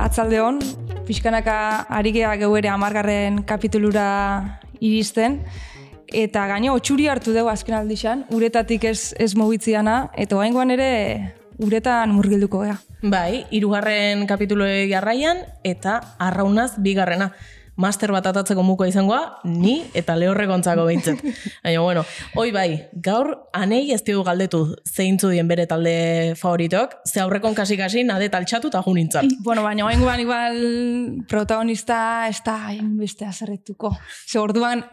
[0.00, 0.58] Atzalde hon,
[1.04, 1.54] pixkanaka
[1.92, 4.04] ari geha geu ere amargarren kapitulura
[4.80, 5.42] iristen,
[6.08, 10.88] eta gaino otxuri hartu dugu azken aldixan, uretatik ez, ez mugitziana, eta oaingoan ere
[11.60, 12.78] uretan murgilduko gea.
[13.12, 17.34] Bai, irugarren kapitulo jarraian, eta arraunaz bigarrena
[17.80, 21.18] master bat atatzeko muko izangoa, ni eta lehorre gontzako behintzen.
[21.64, 22.04] Baina, bueno,
[22.36, 28.04] hoi bai, gaur anei ez dugu galdetu zeintzu dien bere talde favoritok, ze aurrekon kasi-kasi
[28.04, 29.30] nade taltxatu eta junintzan.
[29.50, 30.58] Bueno, baina oain igual
[31.26, 33.94] protagonista ez da beste azerretuko.
[34.28, 34.84] Ze orduan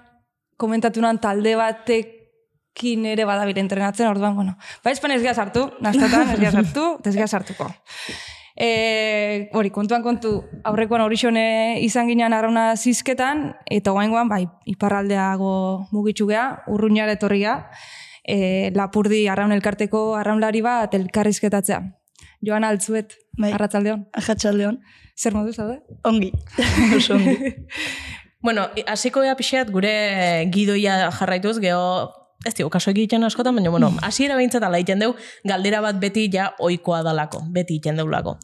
[0.57, 2.13] komentatu nan talde batek
[2.77, 7.69] kin ere badabire entrenatzen, orduan, bueno, ba, espan ez sartu, naztatan ez sartu, ez sartuko.
[8.57, 10.31] E, hori, kontuan kontu,
[10.65, 15.53] aurrekoan horixone izan ginean arrauna zizketan, eta oaingoan, bai, iparraldeago
[15.93, 17.59] mugitxu geha, urruñare etorria,
[18.25, 21.83] e, lapurdi arraun elkarteko arraunlari bat elkarrizketatzea.
[22.45, 23.51] Joan altzuet, bai.
[23.53, 24.07] arratzaldeon.
[24.17, 24.81] Arratzaldeon.
[25.17, 25.79] Zer modu zaude?
[26.05, 26.31] Ongi.
[26.97, 27.53] Oso ongi.
[28.45, 29.93] bueno, hasiko ea pixeat gure
[30.53, 32.09] gidoia jarraituz, geho
[32.45, 35.13] ez dio, kaso egiten askotan, baina, bueno, hasiera behintzat ala egiten deu,
[35.47, 38.37] galdera bat beti ja oikoa dalako, beti egiten deulako.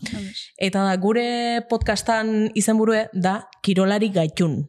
[0.57, 1.25] Eta da, gure
[1.69, 4.63] podcastan izenburue da kirolari gaitun.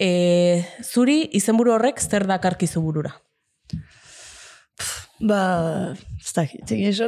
[0.00, 3.14] E, zuri izenburu horrek zer da karkizu burura?
[5.24, 6.44] Ba, ez da,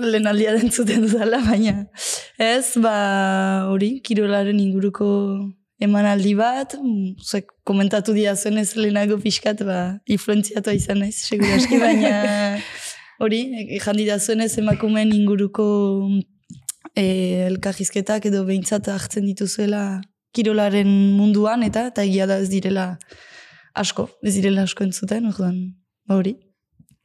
[0.07, 1.89] lehen aldia dentzuten duzala, baina
[2.39, 2.97] ez, ba,
[3.73, 5.09] hori, kirolaren inguruko
[5.83, 6.77] emanaldi bat,
[7.21, 12.57] zuek komentatu dia zuen ez lehenago pixkat, ba, influenziatu izan ez, seguraski, baina
[13.23, 13.43] hori,
[13.83, 15.67] jandi da zuen ez emakumen inguruko
[16.95, 17.05] e,
[17.51, 20.01] elkajizketak edo behintzat hartzen dituzuela
[20.37, 22.95] kirolaren munduan, eta eta egia da ez direla
[23.77, 25.61] asko, ez direla asko entzuten, orduan,
[26.09, 26.39] ba hori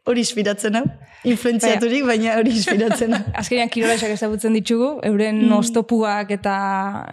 [0.08, 0.84] hori inspiratzen hau.
[1.30, 3.22] Influenziaturik, baina hori inspiratzen hau.
[3.42, 5.54] Azkenean kirolaxak ezagutzen ditugu, euren mm.
[5.60, 6.56] oztopuak eta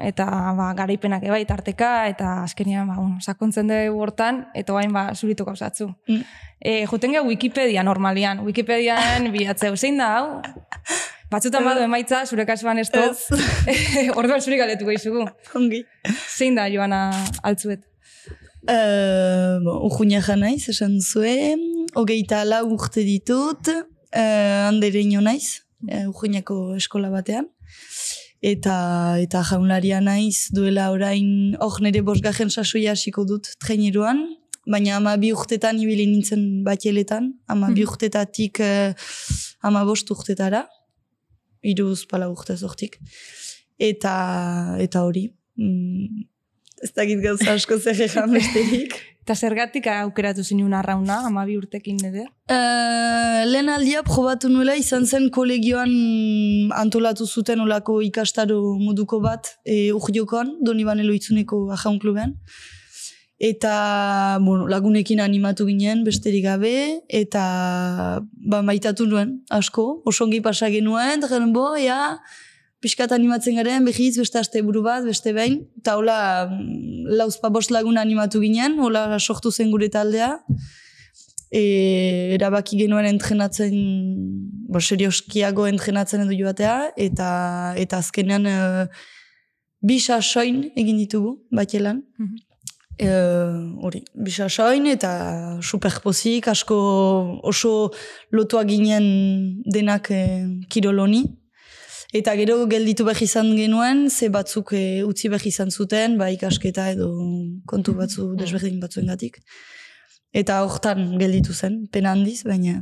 [0.09, 5.09] eta ba, garaipenak ebai tarteka, eta azkenean ba, bueno, sakontzen dugu hortan, eta bain ba,
[5.15, 5.91] zuritu gauzatzu.
[6.09, 6.25] Mm.
[6.59, 10.41] E, juten Wikipedia normalian, Wikipedian bilatzeu, zein da hau?
[11.29, 13.29] Batzutan badu emaitza, zure kasuan ez toz,
[14.19, 15.27] orduan zuri galetuko izugu.
[15.55, 15.83] Ongi.
[16.25, 17.11] Zein da, Joana,
[17.45, 17.85] altzuet?
[18.69, 21.63] Uh, Urruña janaiz, esan zuen,
[21.97, 27.49] hogeita ala urte ditut, uh, handere ino naiz, uh, eskola batean.
[28.43, 34.21] Eta eta jaunlaria naiz duela orain hor nire bosgajen sasoia hasiko dut traineruan,
[34.67, 37.89] baina ama bi urtetan ibili nintzen bateletan, ama bi mhm.
[37.89, 38.93] urtetatik uh,
[39.63, 40.67] ama bost urtetara,
[41.63, 43.01] iruz pala urte zortik.
[43.79, 46.29] Eta, eta hori, mm,
[46.83, 48.97] ez dakit gauza asko zer egan besterik.
[49.29, 52.23] Eta zergatik aukeratu zinun arrauna, ama bi urtekin nede?
[52.49, 55.93] Uh, lehen aldia probatu nuela izan zen kolegioan
[56.73, 62.33] antolatu zuten olako ikastaro moduko bat e, urdiokon, doni banelo itzuneko ajaun kluben.
[63.39, 66.75] Eta bueno, lagunekin animatu ginen, besterik gabe,
[67.07, 67.45] eta
[68.25, 72.17] ba, maitatu nuen, asko, osongi pasa genuen, eta bo, ja,
[72.83, 77.73] pixkat animatzen garen, behiz, beste aste buru bat, beste behin, eta hola mm, lauzpa bost
[77.75, 80.37] lagun animatu ginen, hola sortu zen gure taldea,
[81.51, 81.63] e,
[82.37, 83.75] erabaki genuen entrenatzen,
[84.71, 86.77] bo, serioskiago entrenatzen edo joatea,
[87.09, 87.31] eta,
[87.83, 88.59] eta azkenean e,
[89.83, 92.05] bisa soin egin ditugu, batelan.
[92.19, 92.45] Mm -hmm.
[93.83, 96.79] hori, bisa soin eta superpozik, asko
[97.43, 97.93] oso
[98.31, 100.23] lotua ginen denak e,
[100.69, 101.23] kiroloni,
[102.09, 106.87] Eta gero gelditu behar izan genuen, ze batzuk e, utzi behar izan zuten, ba ikasketa
[106.95, 107.09] edo
[107.69, 109.37] kontu batzu desberdin batzuen gatik.
[110.33, 112.81] Eta hortan gelditu zen, pena handiz, baina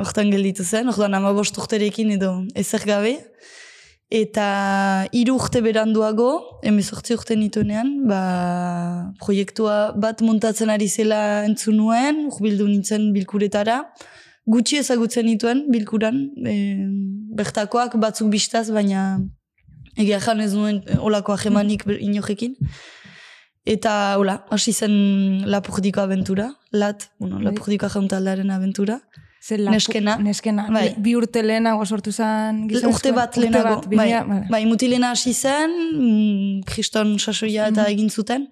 [0.00, 3.18] hortan gelditu zen, hortan ama bost urterekin edo ezer gabe.
[4.08, 4.48] Eta
[5.12, 6.30] hiru urte beranduago,
[6.64, 8.22] emezortzi urte nituenean, ba,
[9.20, 13.82] proiektua bat montatzen ari zela entzun nuen, urbildu nintzen bilkuretara,
[14.46, 16.54] gutxi ezagutzen dituen bilkuran, e,
[17.38, 19.04] bertakoak batzuk bistaz, baina
[19.96, 22.56] egia jan ez nuen olako ahemanik inojekin.
[23.64, 24.94] Eta, hola, hasi zen
[25.48, 27.46] lapurdiko aventura, lat, bueno, bai.
[27.48, 28.98] lapurdiko jauntaldearen aventura.
[29.44, 30.16] Zer neskena.
[30.20, 30.66] Neskena.
[30.72, 30.94] Bai.
[31.04, 32.92] Bi urte lehenago sortu zen gizonezko.
[32.96, 33.80] Urte bat lehenago.
[33.92, 34.10] Bai,
[34.50, 38.48] bai, mutilena hasi zen, mm, kriston sasoia eta mm egin zuten.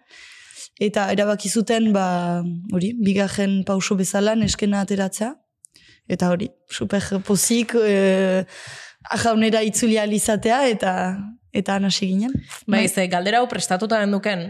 [0.80, 2.42] Eta erabaki zuten, ba,
[2.72, 5.34] hori, bigarren pauso bezala neskena ateratzea
[6.12, 8.44] eta hori, super pozik, e,
[9.10, 10.92] ajaunera itzuli alizatea, eta
[11.52, 12.32] eta anasi ginen.
[12.66, 14.46] Bai, ze, galdera hau prestatuta den duken,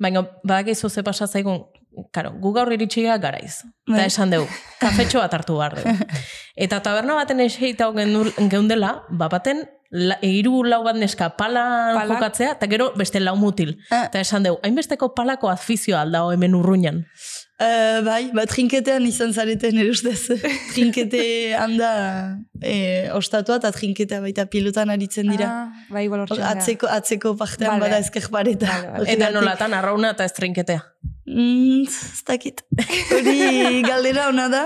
[0.00, 1.66] baina badak izu ze pasa zaigun,
[2.12, 3.62] karo, gu gaur iritsia garaiz.
[3.86, 3.98] Bai.
[3.98, 4.48] Eta esan dugu,
[4.80, 5.94] kafetxo bat hartu behar dugu.
[6.64, 7.90] Eta taberna baten eseita
[8.50, 9.64] geundela, ba baten,
[9.94, 12.10] la, hiru lau bat neska palan Palak.
[12.14, 13.76] jokatzea, eta gero beste lau mutil.
[13.90, 14.04] Ah.
[14.08, 17.04] Eta esan dugu, hainbesteko palako azfizioa aldao hemen urruñan.
[17.54, 20.26] Uh, bai, ba, trinketean izan zareten erustez.
[20.74, 21.90] Trinkete handa
[22.58, 25.46] e, ostatua eta trinketea baita pilotan aritzen dira.
[25.46, 27.84] Ah, bai, igual atzeko, atzeko partean Vale.
[27.86, 28.66] bada ezker pareta.
[28.72, 29.14] Vale, vale.
[29.14, 30.82] Eta nolatan arrauna eta estrinketea.
[31.30, 32.64] Mm, ez dakit.
[33.14, 34.64] Hori galdera ona da.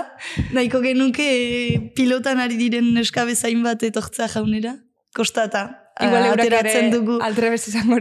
[0.57, 4.79] Nahiko genuke eh, pilotan ari diren neska bezain bat etortzea jaunera.
[5.13, 5.67] Kostata.
[5.99, 7.19] Igual eurak ere dugu.
[7.21, 7.99] altrebez izango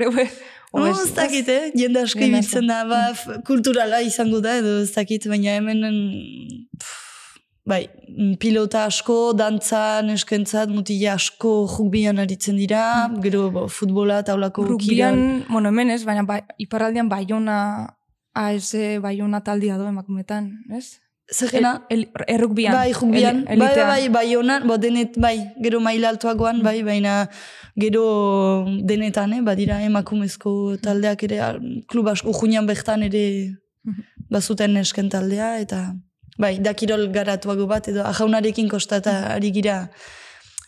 [0.72, 0.80] ue.
[0.80, 1.70] Oh, ez dakit, eh?
[1.74, 3.02] Jende asko ibiltzen da, ba,
[3.46, 5.84] kulturala izango da, edo ez dakit, baina hemen,
[6.76, 7.38] pff,
[7.68, 12.82] bai, mm, pilota asko, dantza, neskentzat, mutila asko rugbian aritzen dira,
[13.24, 14.76] gero bo, futbola, taulako kirol.
[14.76, 17.58] Rugbian, bueno, hemen ez, baina bai, iparraldean baiona,
[18.38, 20.98] AS baiona taldia do emakumetan, ez?
[21.30, 21.86] Zergena?
[21.90, 22.72] El, errugbian.
[22.72, 26.82] Bai, rugbian, El, bai, bai, bai, bai, onan, bo, denet, bai, gero maila altuagoan, bai,
[26.82, 27.28] baina
[27.76, 31.40] gero denetan, eh, badira emakumezko taldeak ere,
[31.86, 33.24] klub asko, ujunean bertan ere
[34.32, 35.82] bazuten nesken taldea, eta
[36.40, 39.82] bai, da kirol garatuago bat, edo ajaunarekin kostata ari gira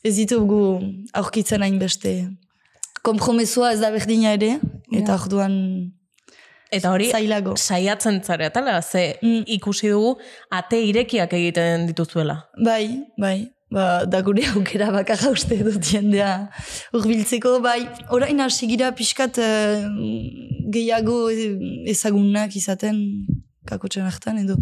[0.05, 0.61] ez ditugu
[1.17, 2.29] aurkitzen hainbeste.
[3.01, 4.59] Kompromesua ez da berdina ere,
[4.93, 5.57] eta orduan
[6.71, 7.57] Eta hori, zailago.
[7.57, 9.43] saiatzen zare, tala, ze Mm.
[9.47, 10.19] ikusi dugu
[10.51, 12.45] ate irekiak egiten dituzuela.
[12.65, 13.51] Bai, bai.
[13.71, 16.51] Ba, da gure aukera bakarra uste dut jendea
[16.93, 19.85] urbiltzeko, bai, orain hasi gira pixkat eh,
[20.75, 21.31] gehiago
[21.87, 23.27] ezagunak izaten
[23.67, 24.57] kakotxen hartan, edo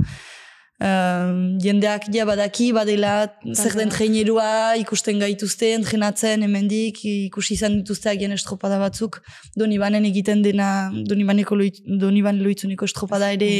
[0.81, 3.13] eh, jendeak ja badaki, badela
[3.55, 9.21] zer den trainerua ikusten gaituzte, entrenatzen hemendik ikusi izan dituzte agian estropada batzuk,
[9.57, 13.53] donibanen egiten dena, donibaneko loit, doniban loitzuneko estropada ere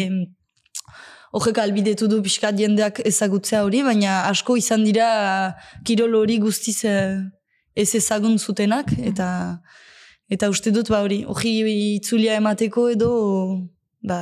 [1.33, 5.09] horrek albidetu du pixkat jendeak ezagutzea hori, baina asko izan dira
[5.85, 7.19] kirol hori guztiz eh,
[7.77, 9.29] ez ezagun zutenak, eta
[10.29, 11.53] eta uste dut ba hori, hori
[11.97, 13.11] itzulia emateko edo
[14.05, 14.21] ba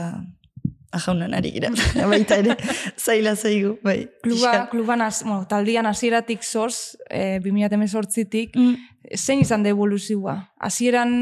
[0.97, 1.71] ajaunan ari gira,
[2.13, 2.57] baita ere
[2.99, 3.99] zaila zaigu, bai.
[4.25, 4.71] Kluba, pixkat.
[4.73, 8.75] kluban, az, bueno, taldian hasieratik sorz, e, 2018tik, Mm.
[9.15, 10.35] zein izan da evoluzioa?
[10.61, 11.13] Hasieran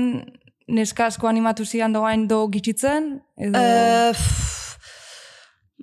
[0.69, 3.19] neska asko animatu zian doain do gitxitzen?
[3.37, 3.61] Edo...
[4.15, 4.79] Pff,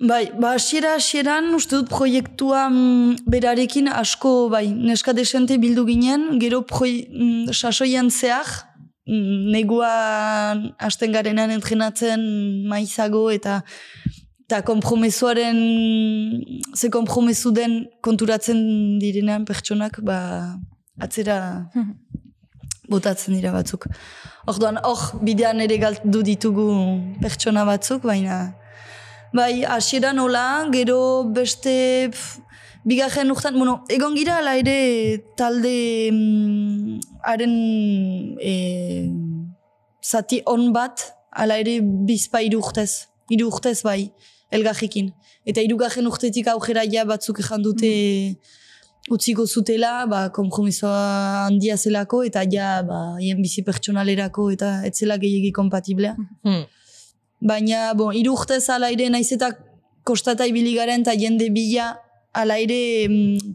[0.08, 6.24] bai, ba, hasiera hasieran uste dut proiektua mm, berarekin asko, bai, neska desente bildu ginen,
[6.42, 8.48] gero proi, mm, sasoian zehar,
[9.06, 12.22] neguan hasten garenan entrenatzen
[12.70, 13.62] maizago eta
[14.46, 15.58] eta kompromesuaren
[16.76, 20.58] ze kompromesu den konturatzen direnean pertsonak ba,
[21.00, 21.70] atzera
[22.92, 23.86] botatzen dira batzuk.
[24.50, 26.66] Orduan, hor, bidean ere galdu ditugu
[27.22, 28.42] pertsona batzuk, baina...
[29.32, 30.98] Bai, hasieran hola, gero
[31.32, 32.10] beste...
[32.12, 32.51] Pf,
[32.84, 37.54] bigarren urtan, bueno, egon gira ala ere talde mm, haren
[38.42, 38.54] e,
[40.02, 44.10] zati on bat, ala ere bizpa hiru urtez, hiru urtez bai,
[44.52, 45.12] elgajekin.
[45.48, 47.92] Eta hirugarren urtetik aujera ja batzuk ezan dute
[49.10, 55.50] utziko zutela, ba, kompromisoa handia zelako, eta ja, ba, hien bizi pertsonalerako, eta etzela gehiagi
[55.54, 56.14] kompatiblea.
[56.46, 56.64] Hmm.
[57.42, 59.50] Baina, bon, hiru urtez ala ere naiz eta
[60.06, 61.92] kostata ibili garen eta jende bila
[62.32, 63.54] ala ere mm,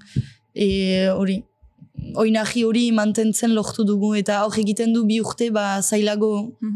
[0.55, 0.67] e,
[1.13, 1.43] hori
[2.15, 6.31] oinaji hori mantentzen lortu dugu eta hor egiten du bi urte ba zailago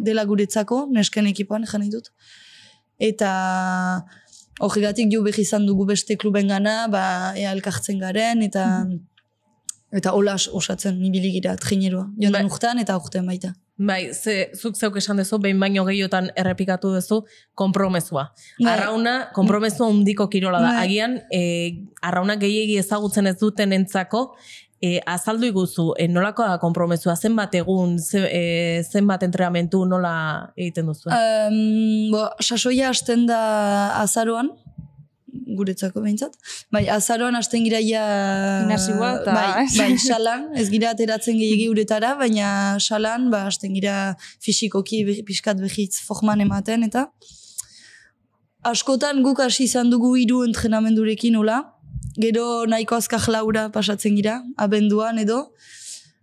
[0.08, 2.10] dela guretzako nesken ekipoan jan nahi dut.
[3.00, 3.32] Eta
[4.62, 7.06] horregatik jo behi izan dugu beste kluben gana ba
[7.38, 8.66] ea elkartzen garen eta
[9.92, 14.76] eta hola osatzen ibili gira trinerua joan den urtean eta urtean baita Bai, ze, zuk
[14.78, 17.22] zeuk esan duzu, behin baino gehiotan errepikatu duzu,
[17.58, 18.28] konpromesua.
[18.60, 18.76] Bai.
[18.76, 20.74] Arrauna, konpromesua undiko kirola da.
[20.76, 20.84] Bai.
[20.86, 21.42] Agian, e,
[22.06, 24.28] arrauna gehiegi ezagutzen ez duten entzako,
[24.82, 28.44] e, azaldu iguzu, e, nolako da konpromesua, zenbat egun, ze, e,
[28.84, 30.14] zenbat entrenamentu nola
[30.58, 31.10] egiten duzu?
[31.10, 33.42] Um, bo, sasoia hasten da
[34.02, 34.54] azaroan,
[35.58, 36.34] guretzako behintzat.
[36.72, 38.04] Bai, azaroan hasten gira ja...
[38.62, 44.16] Gimnasioa eta- Bai, bai, salan, ez gira ateratzen gehiagi uretara, baina salan, ba, hasten gira
[44.44, 47.08] fisikoki pixkat behitz forman ematen, eta
[48.64, 51.60] askotan guk hasi izan dugu hiru entrenamendurekin hola,
[52.22, 55.40] gero nahiko azkar laura pasatzen gira, abenduan edo,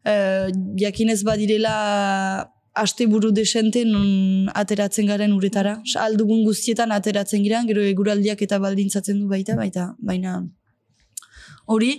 [0.06, 0.46] uh,
[0.78, 1.74] jakinez badirela
[2.82, 5.74] asteburu desente non ateratzen garen uretara.
[6.04, 10.38] Aldugun guztietan ateratzen gira, gero eguraldiak eta baldintzatzen du baita, baita, baina
[11.66, 11.92] hori.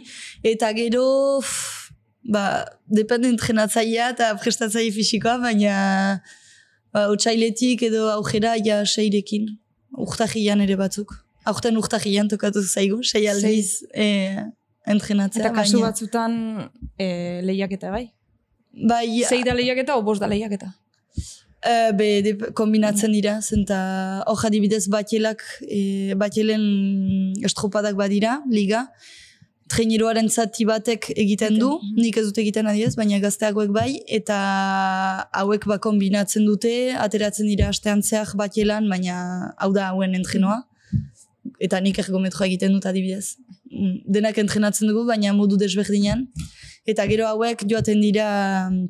[0.44, 1.06] Eta gero,
[1.42, 1.92] pff,
[2.34, 2.44] ba,
[2.88, 5.74] depende entrenatzailea eta prestatzaile fisikoa, baina
[6.94, 9.50] ba, otxailetik edo aujera ja seirekin.
[9.98, 11.12] urtahian ere batzuk.
[11.50, 14.38] Aurten urtahian tokatu zaigu, sei aldiz eh,
[14.86, 15.42] entrenatzea.
[15.42, 16.34] Eta kasu baina- batzutan
[16.98, 17.08] e,
[17.48, 18.04] lehiaketa bai?
[18.72, 20.74] Bai, Zei da lehiaketa o bost da lehiaketa?
[21.62, 26.62] Eh, be, de, kombinatzen dira, zenta hor adibidez batielak, e, batielen
[27.44, 28.86] estropadak badira, liga.
[29.70, 34.38] Traineroaren zati batek egiten du, nik ez dut egiten adiez, baina gazteagoek bai, eta
[35.42, 39.20] hauek ba kombinatzen dute, ateratzen dira astean zehar batielan, baina
[39.60, 40.64] hau da hauen entrenoa.
[41.60, 43.36] Eta nik ergometroa egiten dut adibidez.
[43.70, 46.30] Mm, Denak entrenatzen dugu, baina modu desberdinan.
[46.88, 48.88] Eta gero hauek joaten dira mm,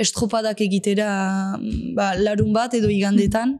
[0.00, 3.58] estropadak egitera mm, ba, larun bat edo igandetan.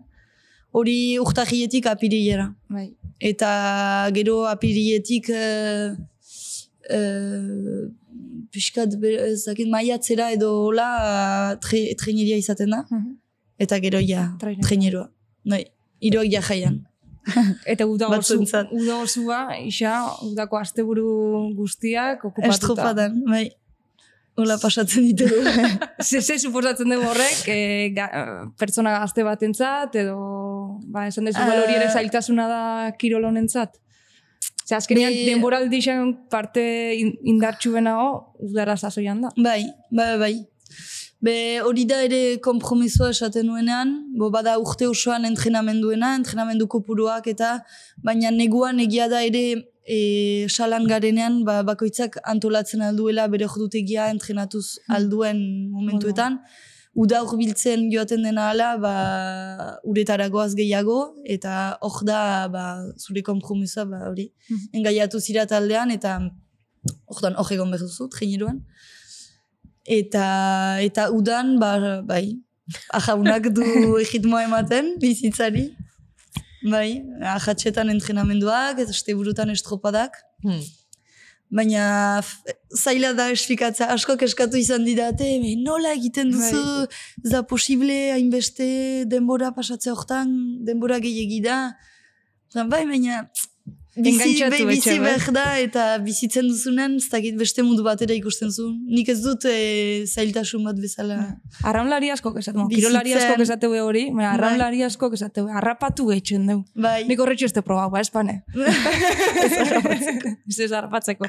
[0.72, 2.52] Hori urtahietik apirilera.
[2.70, 2.92] Bai.
[3.18, 5.96] Eta gero apirietik uh,
[6.94, 7.88] uh,
[8.54, 12.84] pixkat, be- ez dakit, maiatzera edo hola tre, traineria izaten da.
[12.90, 13.16] Mhm.
[13.60, 15.10] Eta gero ja, traineroa.
[15.44, 15.64] Bai,
[16.00, 16.78] iroak ja jaian.
[17.72, 18.70] Eta uda osu, Batzuentzat.
[18.72, 19.94] uda osua, isa,
[20.26, 21.08] udako asteburu
[21.56, 22.54] guztiak okupatuta.
[22.56, 23.50] Estropadan, bai.
[24.40, 25.42] Hola pasatzen ditugu.
[26.08, 28.06] Ze, ze suposatzen dugu horrek, e, ga,
[28.56, 30.16] pertsona gazte batentzat, edo,
[30.88, 31.50] ba, esan dezu, Ah.
[31.60, 32.62] hori ere zailtasuna da
[32.96, 33.76] kirol honentzat.
[34.64, 35.80] Ze azkenean Be- denboraldi
[36.30, 39.28] parte in- indartsu benago, udara sasoian da.
[39.36, 40.34] Bai, bai, bai.
[41.20, 47.58] Be, hori da ere kompromisoa esaten nuenean, bo bada urte osoan entrenamenduena, entrenamendu kopuruak eta,
[48.00, 49.42] baina neguan egia da ere
[49.84, 49.98] e,
[50.48, 55.42] salan garenean, ba, bakoitzak antolatzen alduela bere jodutegia entrenatuz alduen
[55.74, 56.40] momentuetan.
[56.96, 58.94] Uda biltzen joaten dena ala, ba,
[59.84, 61.02] uretaragoaz gehiago,
[61.36, 62.64] eta hor da, ba,
[62.96, 64.72] zure kompromisoa, ba, hori, Mhm.
[64.72, 66.16] engaiatu zira taldean, eta
[67.12, 68.64] hor egon behar duzu, traineruan.
[69.88, 70.24] Eta,
[70.84, 72.40] eta udan, ba, bai,
[72.92, 73.64] ajaunak du
[74.04, 75.70] egitmoa ematen, bizitzari.
[76.60, 77.00] Bai,
[77.36, 80.18] ajatxetan entrenamenduak, eta este burutan estropadak.
[80.44, 80.60] Hmm.
[81.50, 82.22] Baina
[82.76, 86.86] zaila da esplikatzea, askok eskatu izan didate, "Me, nola egiten duzu,
[87.24, 90.28] ez da posible, hainbeste denbora pasatzea hortan,
[90.64, 91.74] denbora gehiagi da.
[92.50, 93.30] Eta Bai, baina
[94.04, 95.06] bizi, bai, bizi etxe, bai.
[95.14, 98.68] behar da, eta bizitzen duzunen, ez dakit beste mundu batera ikusten zu.
[98.86, 101.18] Nik ez dut e, zailtasun bat bezala.
[101.62, 104.34] Arraunlari asko Bizitzen- kirolari asko esate hori, baina Bai.
[104.38, 106.64] arraunlari asko esate, harrapatu gehitzen dugu.
[106.74, 108.42] Bai, Nik horretxo ez te probau, ba, espane.
[110.48, 111.28] Ez ez harrapatzeko.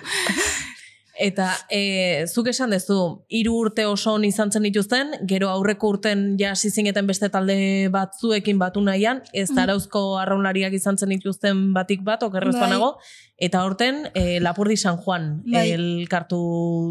[1.22, 2.98] Eta e, zuk esan dezu,
[3.30, 7.58] hiru urte oso on izan zen dituzten, gero aurreko urten ja hasi zineten beste talde
[7.94, 12.64] batzuekin batu nahian, ez arauzko arraunlariak izan zen dituzten batik bat, okerrez Bai.
[12.64, 12.96] banago,
[13.38, 15.68] eta horten e, Lapurdi San Juan Bai.
[15.76, 16.40] elkartu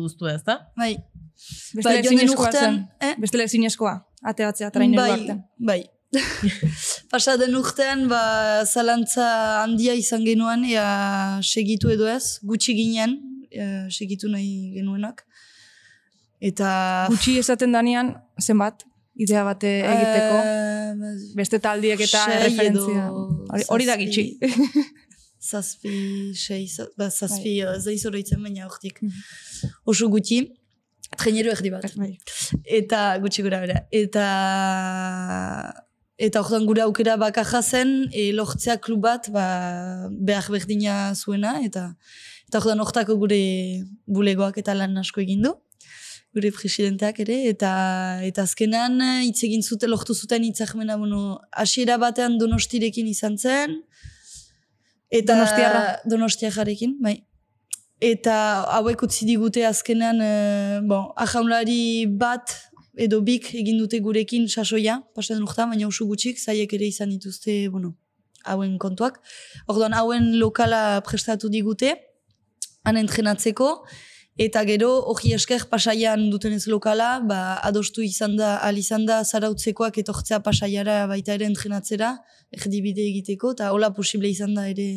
[0.05, 0.61] duztu ez da?
[0.79, 0.95] bai.
[1.75, 2.35] Beste Bai, den zen.
[2.37, 3.15] urtean, eh?
[3.19, 5.43] Beste ezinezkoa, ateratzea traineru bai, artean.
[5.59, 5.81] bai.
[7.11, 8.23] Pasaden urtean, ba,
[8.67, 9.27] zalantza
[9.65, 13.19] handia izan genuen, ea segitu edo ez, gutxi ginen,
[13.51, 15.25] ea, segitu nahi genuenak.
[16.41, 16.71] Eta...
[17.13, 18.87] Gutxi esaten danean, zenbat,
[19.21, 20.41] idea bate egiteko,
[20.91, 23.09] Eh, beste taldiek eta referentzia.
[23.11, 24.25] Hori, hori da gitxi.
[25.41, 25.93] zazpi,
[26.45, 26.65] sei,
[26.99, 27.77] ba, zazpi, Bai.
[27.77, 29.01] ez da izoroitzen baina hortik.
[29.85, 30.41] Oso gutxi,
[31.17, 31.87] traineru erdi bat.
[32.01, 32.15] Bai.
[32.81, 33.85] Eta gutxi gura bera.
[33.91, 34.27] Eta
[36.21, 39.45] eta orduan gure aukera bakaja zen, e, lortzea klub bat ba,
[40.13, 41.95] behar berdina zuena, eta
[42.51, 43.43] eta orduan hortako gure
[44.11, 45.53] bulegoak eta lan asko egin du,
[46.35, 47.71] gure presidenteak ere, eta
[48.27, 53.79] eta azkenan eh, hitz egin zute, lortu zuten hitzarmena, bueno, hasiera batean donostirekin izan zen,
[55.11, 55.85] eta Donostiarra.
[56.11, 57.21] donostiarrarekin, bai.
[58.03, 58.35] Eta
[58.81, 60.35] hauek utzi digute azkenean, e,
[60.91, 62.57] bon, ajaunlari bat
[62.99, 67.69] edo bik egin dute gurekin sasoia, pasatzen urtean, baina usu gutxik, zaiek ere izan dituzte,
[67.71, 67.95] bueno,
[68.43, 69.21] hauen kontuak.
[69.69, 71.95] Orduan, hauen lokala prestatu digute,
[72.85, 73.71] han entrenatzeko,
[74.41, 79.21] eta gero, hori esker pasaian duten ez lokala, ba, adostu izan da, al izan da
[79.25, 82.15] zarautzekoak etortzea pasaiara baita ere entrenatzera,
[82.57, 84.89] erdibide egiteko, eta hola posible izan da ere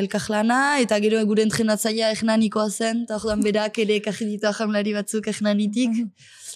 [0.00, 5.26] elkarlana, eta gero gure entrenatzaia egnanikoa zen, eta orduan berak ere ekarri ditu ahamlari batzuk
[5.34, 5.98] egnanitik,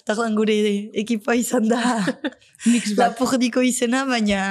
[0.01, 0.55] eta orduan gure
[1.03, 1.99] ekipoa izan da
[3.01, 4.41] lapurdiko izena, baina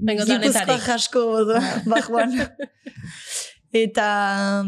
[0.00, 2.38] gipuzkoa jasko da, bajuan.
[3.72, 4.06] eta,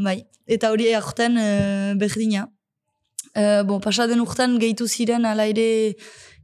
[0.02, 2.48] bai, eta hori aurten uh, berdina.
[3.34, 5.96] Uh, bon, pasaden urtean gehitu ziren ala ere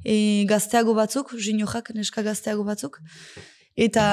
[0.05, 3.01] e, gazteago batzuk, jinojak, neska gazteago batzuk.
[3.81, 4.05] Eta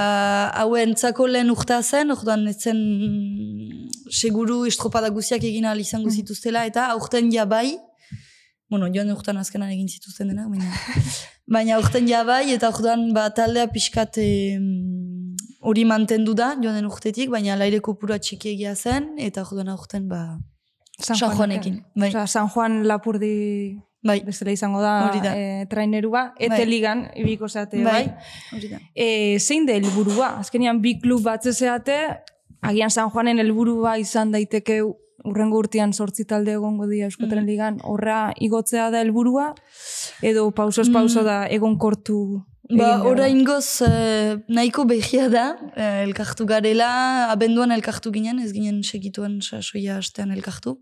[0.61, 6.13] hauen zako lehen urtea zen, orduan ez zen mm, seguru estropada guziak egin ahal izango
[6.13, 7.77] zituztela, eta aurten ja bai,
[8.69, 11.03] bueno, joan urtean azkenan egin zituzten denak, baina,
[11.57, 14.67] baina aurten ja bai, eta orduan ba, taldea pixkat em,
[15.67, 20.21] hori mantendu da, joan den urtetik, baina laire kopura txikiegia zen, eta jodan aurten, ba,
[20.99, 21.81] San Juanekin.
[21.95, 25.33] Bai, Osea, San Juan Lapurdi bai, bezala izango da, da.
[25.35, 26.65] eh, trainerua, ete Bai.
[26.65, 28.05] ligan, ibiko zeate, bai.
[28.51, 28.79] bai, da.
[28.95, 30.37] E, zein da helburua?
[30.39, 31.97] Azkenean bi klub batze zeate,
[32.61, 34.79] agian San Juanen helburua izan daiteke
[35.27, 37.47] urrengo urtean sortzi talde egongo dira Euskotren Mm.
[37.51, 39.51] Ligan, horra igotzea da helburua
[40.23, 42.45] edo pausos pauso da egon kortu Mm.
[42.69, 48.81] Ba, orain goz, eh, nahiko behia da, eh, elkartu garela, abenduan elkartu ginen, ez ginen
[48.83, 50.75] segituan sasoia hastean elkartu.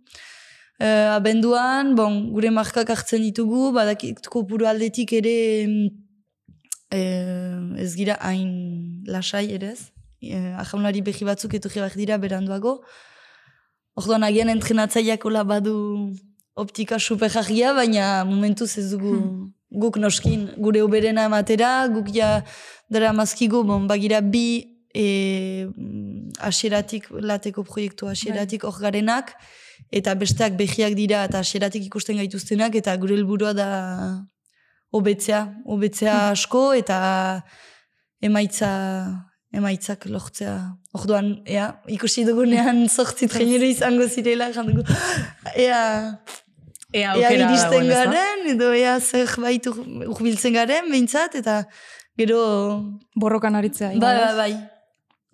[0.80, 5.88] Eh, abenduan, bon, gure markak hartzen ditugu, badakit kopuru aldetik ere mm,
[6.92, 9.92] eh, ez gira hain lasai ere ez.
[10.22, 12.80] Eh, ajaunari behi batzuk etorri behar dira beranduago.
[13.96, 16.16] Orduan agian entrenatzaileak badu
[16.56, 22.40] optika superjarria, baina momentuz ez dugu guk noskin gure oberena ematera, guk ja
[22.92, 24.46] dara mazkigu, bon, bagira bi
[24.96, 25.68] e,
[26.40, 29.36] asieratik, lateko proiektu asieratik hor garenak,
[29.92, 33.70] eta besteak behiak dira eta asieratik ikusten gaituztenak, eta gure helburua da
[34.96, 36.98] hobetzea, hobetzea asko, eta
[38.24, 38.72] emaitza
[39.56, 40.56] emaitzak lortzea.
[40.96, 44.84] Orduan, ea, ikusi dugunean sortzi trainero izango zirela, jan dugu,
[45.66, 45.80] ea,
[46.96, 48.04] Ea ea aukera iristen dagoen, ezta?
[48.06, 49.84] garen, edo ea zerbait ur-
[50.16, 51.56] urbiltzen garen, behintzat, eta
[52.18, 52.40] gero,
[53.16, 53.90] borrokan aritzea.
[54.00, 54.54] bai, bai, bai.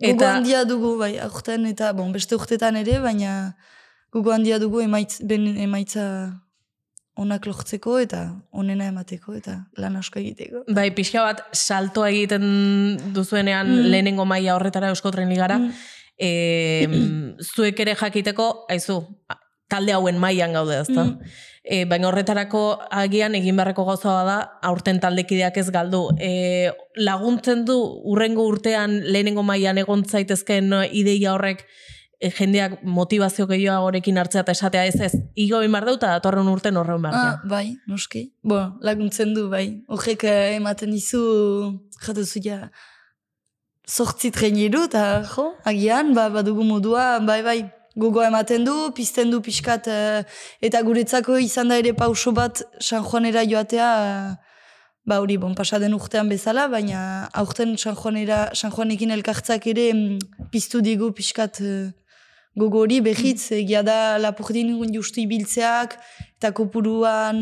[0.02, 3.34] Eta- Gugu handia dugu, bai, aurten eta, bon, beste urtetan ere, baina
[4.12, 6.06] gugu handia dugu emaitz, ben emaitza
[7.22, 8.22] onak lortzeko eta
[8.56, 10.64] onena emateko eta lan asko egiteko.
[10.74, 12.42] Bai, pixka bat saltoa egiten
[13.14, 13.90] duzuenean Mm.
[13.92, 15.72] lehenengo maila horretara Euskotren Ligara, Mm.
[16.18, 18.96] e, zuek ere jakiteko, aizu,
[19.72, 21.06] talde hauen mailan gaude, ezta?
[21.08, 21.38] Mm.
[21.62, 24.36] E, baina horretarako agian egin beharreko gauza bada,
[24.68, 26.04] aurten taldekideak ez galdu.
[26.18, 27.78] E, laguntzen du
[28.12, 31.64] urrengo urtean lehenengo mailan egon zaitezken ideia horrek
[32.22, 36.78] e, jendeak motivazio gehiagorekin hartzea eta esatea ez ez, igo egin behar eta datorren urten
[36.78, 38.28] horreun behar Ah, bai, noski.
[38.42, 39.66] Bo, laguntzen du, bai.
[39.90, 41.22] Horrek eh, ematen dizu,
[42.06, 42.58] jatezu ja,
[43.88, 47.58] sortzi traineru, eta jo, agian, ba, badugu modua, bai, bai,
[47.96, 50.22] gogo ematen du, pizten du pixkat, eh,
[50.64, 54.36] eta guretzako izan da ere pauso bat San Juanera joatea, eh,
[55.04, 60.48] ba hori, bon, pasaden urtean bezala, baina aurten San Juanera, San Juanekin elkartzak ere mm,
[60.50, 61.90] piztu digu pixkat eh,
[62.56, 65.96] gogo hori behitz, egia da lapurdin justu ibiltzeak,
[66.38, 67.36] eta kopuruan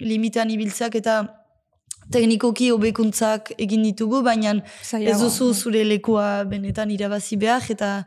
[0.00, 1.24] limitan ibiltzeak, eta
[2.12, 4.58] teknikoki hobekuntzak egin ditugu, baina
[5.00, 8.04] ez duzu zure lekua benetan irabazi behar, eta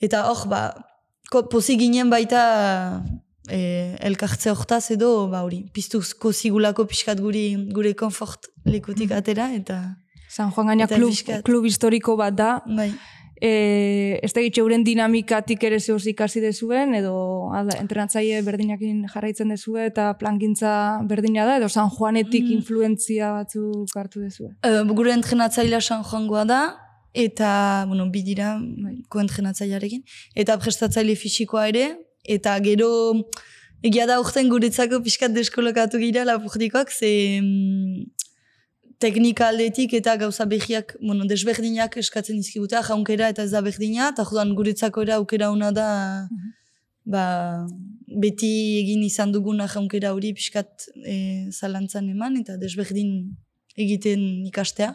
[0.00, 0.89] eta hor, ba,
[1.30, 3.02] pozik ginen baita
[3.48, 9.80] e, elkartze hortaz edo, ba hori, piztuzko zigulako pixkat guri, gure konfort lekutik atera, eta
[10.30, 11.42] San Juan gaina klub, pixkat.
[11.46, 12.90] klub historiko bat da, bai.
[13.40, 17.14] e, ez da euren dinamikatik ere zehoz ikasi dezuen, edo
[17.56, 22.52] alda, entrenatzaile berdinakin jarraitzen dezue, eta plangintza berdina da, edo San Juanetik Mm.
[22.58, 24.52] influentzia batzuk hartu dezue.
[24.62, 26.62] E, gure entrenatzailea San Joangoa da,
[27.14, 29.00] eta, bueno, bi dira, Bai.
[29.08, 30.04] koentrenatzailearekin,
[30.36, 31.86] eta prestatzaile fisikoa ere,
[32.24, 32.90] eta gero,
[33.82, 38.04] egia da urten guretzako pixkat deskolokatu gira lapurdikoak, ze mm,
[39.00, 44.26] teknika aldetik eta gauza behiak, bueno, desberdinak eskatzen dizkigute, jaunkera eta ez da berdina, eta
[44.28, 45.88] jodan guretzako ere aukera ona da,
[47.08, 47.24] ba,
[48.06, 48.50] beti
[48.82, 51.16] egin izan duguna jaunkera hori pixkat e,
[51.50, 53.30] zalantzan eman, eta desberdin
[53.80, 54.94] egiten ikastea.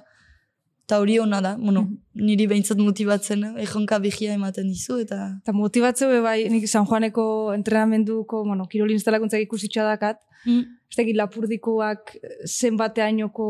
[0.86, 5.40] Eta hori ona da, bueno, niri behintzat motibatzen, eh, erronka behia ematen dizu, eta...
[5.42, 10.62] Eta motibatzeu bai, nik San Juaneko entrenamenduko, bueno, kirol instalakuntzak ikusitxa dakat, Mm.
[10.92, 12.12] ez dakit lapurdikoak
[12.46, 13.46] zenbateainoko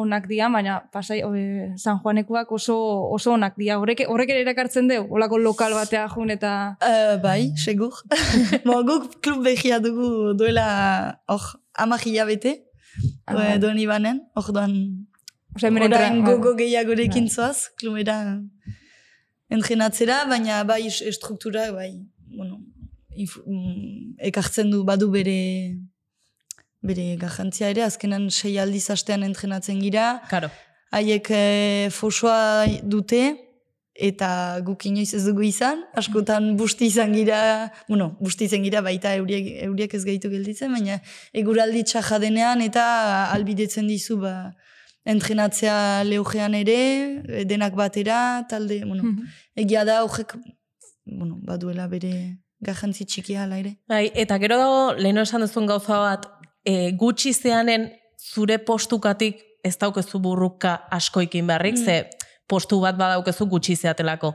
[0.00, 2.76] onak dira, baina pasai, oe, San Juanekoak oso,
[3.12, 3.76] oso onak dira.
[3.76, 6.54] Horrek, horrek ere erakartzen deu, olako lokal batea jun eta...
[6.80, 7.92] Uh, bai, segur.
[8.66, 11.44] Bo, guk klub behia dugu duela, hor,
[11.76, 12.62] amak hilabete,
[13.30, 15.09] Ah, ah, doni banen, hor doan, Osea, hemen
[15.56, 17.34] orain entra- gogo gehiagorekin Bai.
[17.34, 18.16] zoaz, klubera
[19.50, 21.92] entrenatzera, baina bai es- estruktura, bai,
[22.36, 22.60] bueno,
[23.16, 25.76] inf- mm, ekartzen du badu bere
[26.82, 30.48] bere garrantzia ere, azkenan sei aldiz astean entrenatzen gira, Karo.
[30.92, 33.36] haiek e, fosoa dute,
[33.94, 39.12] eta guk inoiz ez dugu izan, askotan busti izan gira, bueno, busti izan gira baita
[39.18, 41.00] euriek, euriek ez gaitu gelditzen, baina
[41.34, 42.84] eguraldi txaja denean eta
[43.34, 44.54] albidetzen dizu ba,
[45.04, 49.26] entrenatzea leugean ere, denak batera, talde, bueno, Mhm.
[49.56, 50.36] egia da horrek,
[51.06, 53.78] bueno, baduela bere garrantzi txikia ala ere.
[53.88, 56.26] Bai, eta gero dago, leheno esan duzun gauza bat,
[56.64, 61.84] e, gutxi zeanen zure postukatik ez daukezu burruka askoikin beharrik, Mm.
[61.84, 62.10] ze
[62.46, 64.34] postu bat badaukezu gutxi zeatelako.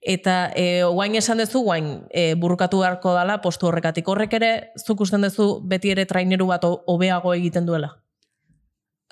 [0.00, 4.06] Eta e, guain esan duzu, guain e, burrukatu beharko dala postu horrekatik.
[4.08, 7.96] Horrek ere, zuk usten duzu beti ere traineru bat ho- hobeago egiten duela.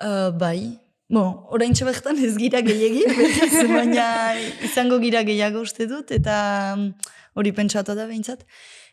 [0.01, 0.79] Uh, bai.
[1.09, 3.05] Bo, orain bertan ez gira gehiagi,
[3.77, 4.35] baina
[4.67, 8.43] izango gira gehiago uste dut, eta mm, hori pentsatu da behintzat.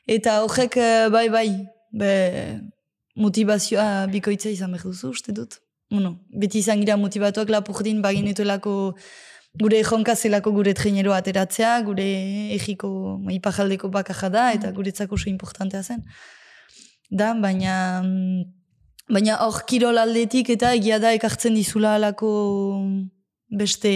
[0.07, 1.49] Eta horrek, eh, bai, bai,
[1.91, 2.13] be,
[3.19, 5.59] motivazioa bikoitza izan behar duzu uste dut.
[5.91, 8.95] Bueno, beti izan gira motivatuak lapurdin baginetuelako
[9.59, 12.07] gure jonka zelako gure trainero ateratzea, gure
[12.55, 12.91] egiko
[13.31, 16.07] ipajaldeko bakaja da, eta guretzako oso importantea zen.
[17.11, 17.75] Da, baina...
[19.11, 22.31] Baina hor kirol aldetik eta egia da ekartzen dizula alako
[23.51, 23.93] beste,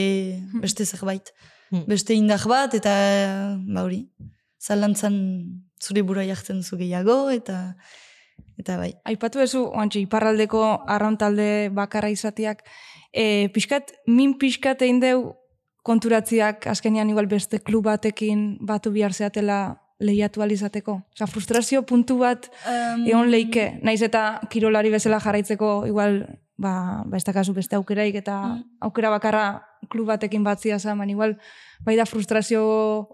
[0.61, 1.33] beste zerbait.
[1.71, 1.85] Hmm.
[1.89, 2.93] Beste indar bat eta
[3.65, 4.03] ba hori,
[4.61, 5.17] zalantzan
[5.81, 7.77] zure bura jartzen zu gehiago eta
[8.59, 8.93] eta bai.
[9.07, 12.65] Aipatu ezu, oantxe, iparraldeko arraun talde bakarra izateak,
[13.13, 15.21] e, pixkat, min pixkat egin deu
[15.87, 21.01] konturatziak azkenean igual beste klub batekin batu bihar zeatela lehiatu alizateko.
[21.15, 26.21] Osa, frustrazio puntu bat Um, egon leike, naiz eta kirolari bezala jarraitzeko igual,
[26.59, 28.37] ba, ba ez dakazu beste aukeraik eta
[28.85, 29.47] aukera bakarra
[29.91, 31.37] klub batekin batzia zaman, igual,
[31.87, 32.63] bai da frustrazio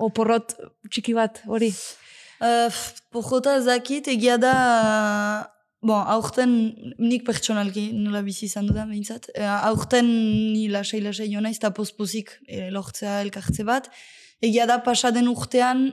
[0.09, 0.57] oporrot
[0.91, 1.73] txiki bat hori.
[2.41, 2.69] Uh,
[3.55, 4.55] ez dakit, egia da,
[5.81, 10.09] bon, aurten nik pertsonalki nola bizi izan dudan behintzat, uh, aurten
[10.53, 13.91] ni lasai-lasai jo naiz, eta pospozik eh, lortzea elkartze bat.
[14.45, 15.93] Egia da pasaden urtean,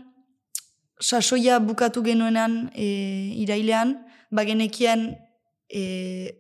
[1.02, 2.88] sasoia bukatu genuenean e,
[3.42, 3.98] irailean,
[4.32, 5.10] bagenekien
[5.68, 6.38] e,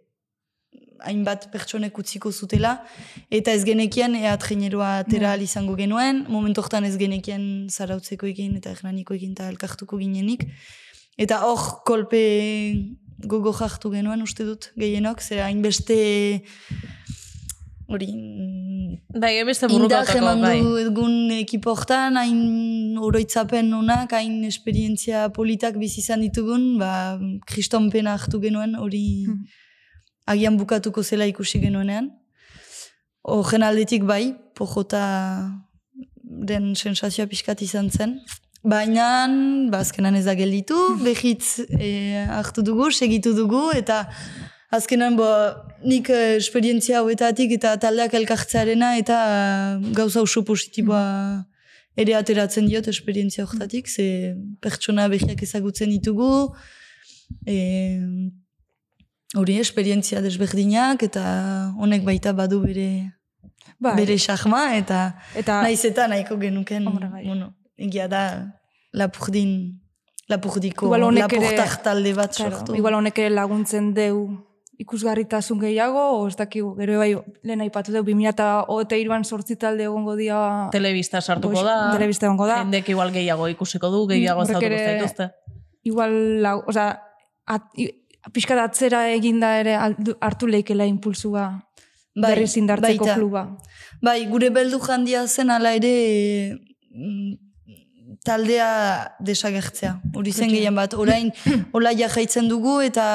[1.01, 2.75] hainbat pertsonek utziko zutela,
[3.33, 8.55] eta ez genekien ea traineroa atera ahal izango genuen, momentu hortan ez genekien zarautzeko egin
[8.59, 10.45] eta ernaniko egin eta elkartuko ginenik.
[11.17, 12.21] Eta hor kolpe
[13.25, 15.97] gogo jartu genuen uste dut gehienok, zera hainbeste
[17.91, 18.11] hori
[19.11, 20.59] Bai, beste indar burrukatako, eman bai.
[20.63, 28.13] du egun ekipo hortan, hain oroitzapen honak, hain esperientzia politak bizi izan ditugun, ba, kristonpena
[28.17, 29.43] hartu genuen hori Hmm.
[30.27, 32.11] agian bukatuko zela ikusi genuenean.
[33.23, 35.03] Horren aldetik bai, pojota
[36.23, 38.15] den sensazioa pixkat izan zen.
[38.63, 39.27] Baina,
[39.71, 40.77] ba, azkenan ez da gelditu,
[41.07, 44.05] behitz e, hartu dugu, segitu dugu, eta
[44.71, 45.27] azkenan bo,
[45.83, 51.05] nik eh, esperientzia hauetatik eta taldeak elkartzearena eta eh, gauza oso positiboa
[51.99, 56.53] ere ateratzen diot esperientzia horretatik, ze pertsona behiak ezagutzen ditugu,
[57.43, 57.55] e,
[59.35, 61.23] hori esperientzia desberdinak eta
[61.79, 63.11] honek baita badu bere,
[63.81, 65.01] Bai, bere xahma eta
[65.35, 67.25] eta naiz eta nahiko genuken, bai.
[67.25, 68.23] bueno, egia da
[68.93, 69.81] lapurdin,
[70.29, 72.75] lapurdiko, lapurtak talde bat sortu.
[72.75, 74.47] igual honek laguntzen deu
[74.81, 77.11] ikusgarritasun gehiago, o ez dakigu, gero bai,
[77.45, 80.39] lehen aipatu deu, 2008an sortzi talde egongo dia...
[80.73, 81.77] Telebista sartuko da.
[81.93, 82.59] telebista egongo da.
[82.63, 85.29] Jendek igual gehiago ikusiko du, gehiago Horrek zautuko zaituzte.
[85.87, 86.87] Igual, lau, oza,
[87.45, 87.91] at, i-
[88.33, 89.75] pixkat atzera eginda ere
[90.21, 91.45] hartu leikela impulsua
[92.13, 93.15] Bai, berriz indartzeko baita.
[93.17, 93.45] kluba.
[94.01, 95.93] Bai, gure beldu jandia zen ala ere
[96.91, 97.31] mm,
[98.25, 98.67] taldea
[99.25, 99.95] desagertzea.
[100.17, 101.31] Hori zen gehien bat, orain
[101.73, 103.07] hola jaitzen dugu eta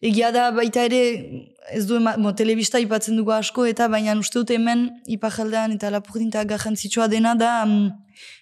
[0.00, 1.00] egia da baita ere
[1.74, 6.28] ez du mo, telebista ipatzen dugu asko eta baina uste dut hemen ipajaldean eta lapurdin
[6.30, 7.90] eta garrantzitsua dena da mm,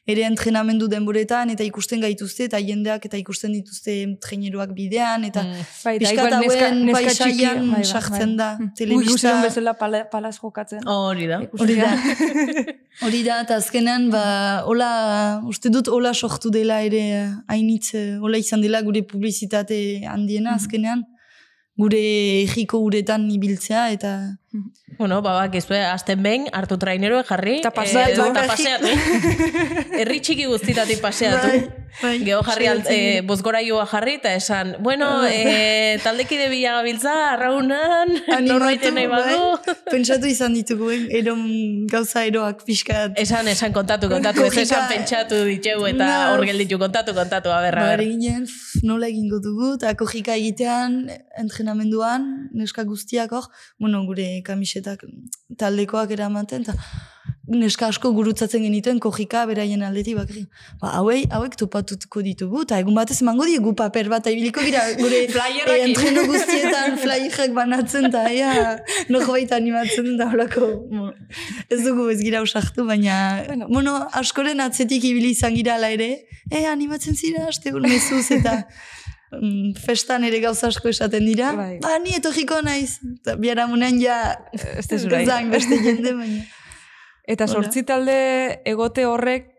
[0.06, 5.64] ere entrenamendu denboretan eta ikusten gaituzte eta jendeak eta ikusten dituzte traineroak bidean eta Mm.
[5.84, 8.36] Bai, neska, hauen paisaian bai, bai, sartzen bai.
[8.36, 8.70] da, Mm.
[8.78, 10.80] telebista- Ui, bezala pala, palaz jokatzen.
[10.86, 11.40] Hori da.
[11.58, 11.90] Hori da.
[13.04, 17.02] Hori da, eta azkenean, ba, hola, uste dut hola sortu dela ere,
[17.48, 17.92] hainitz,
[18.22, 20.56] hola izan dela gure publizitate handiena Mhm.
[20.60, 21.04] azkenean,
[21.76, 22.00] gure
[22.42, 24.12] egiko uretan ibiltzea, eta
[24.98, 27.58] Bueno, babak izue, azten behin, hartu traineroe jarri.
[27.58, 28.22] Eta paseatu.
[28.22, 28.50] eh, eta Bakarrik.
[28.50, 28.88] paseatu.
[30.00, 31.48] Herri txiki guztitatik paseatu.
[31.48, 31.58] Bai,
[32.02, 32.12] bai.
[32.24, 33.26] Geho jarri, alt, Saiatzen e, dira.
[33.28, 38.14] bozgoraioa jarri, eta esan, bueno, e, taldekide bila gabiltza, arraunan,
[38.46, 39.38] norbaiten nahi badu.
[39.66, 39.74] bai.
[39.90, 41.00] Pentsatu izan ditugu, eh?
[41.20, 41.42] eron
[41.92, 43.18] gauza eroak pixkat.
[43.20, 46.32] Esan, esan kontatu, kontatu, ez esan pentsatu ditxeu eta No.
[46.36, 48.06] hor gelditu kontatu, kontatu, a ber, a Bare ber.
[48.14, 51.02] ginen, pff, nola egingo dugu, eta kojika egitean,
[51.36, 55.04] entrenamenduan, neska guztiak hor, bueno, gure kamisetak
[55.58, 56.74] taldekoak eramaten, eta
[57.46, 60.42] neska asko gurutzatzen genituen kojika beraien aldetik bakri.
[60.80, 65.20] Ba, hauei, hauek topatutuko ditugu, eta egun batez emango diegu paper bat, ibiliko gira gure
[65.26, 68.76] eh, entreno guztietan flyerrak banatzen, eta ea,
[69.14, 71.12] norbait animatzen da holako, bueno,
[71.70, 73.68] ez dugu ez gira usartu, baina, Bueno.
[73.70, 78.62] bueno, askoren atzetik ibili izan gira ala ere, e, animatzen zira, astegun mezuz, eta
[79.32, 81.78] mm, festan ere gauza asko esaten dira, Bai.
[81.82, 84.20] ba, ni etorriko naiz, eta biharamunean ja,
[84.52, 86.46] Ez da beste jende, baina.
[87.26, 89.52] Eta sortzi talde egote horrek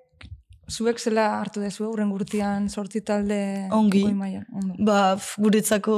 [0.71, 4.03] zuek zela hartu dezu, urren gurtian sortzi talde Ongi.
[4.03, 4.75] ondo.
[4.80, 5.95] Ba, guretzako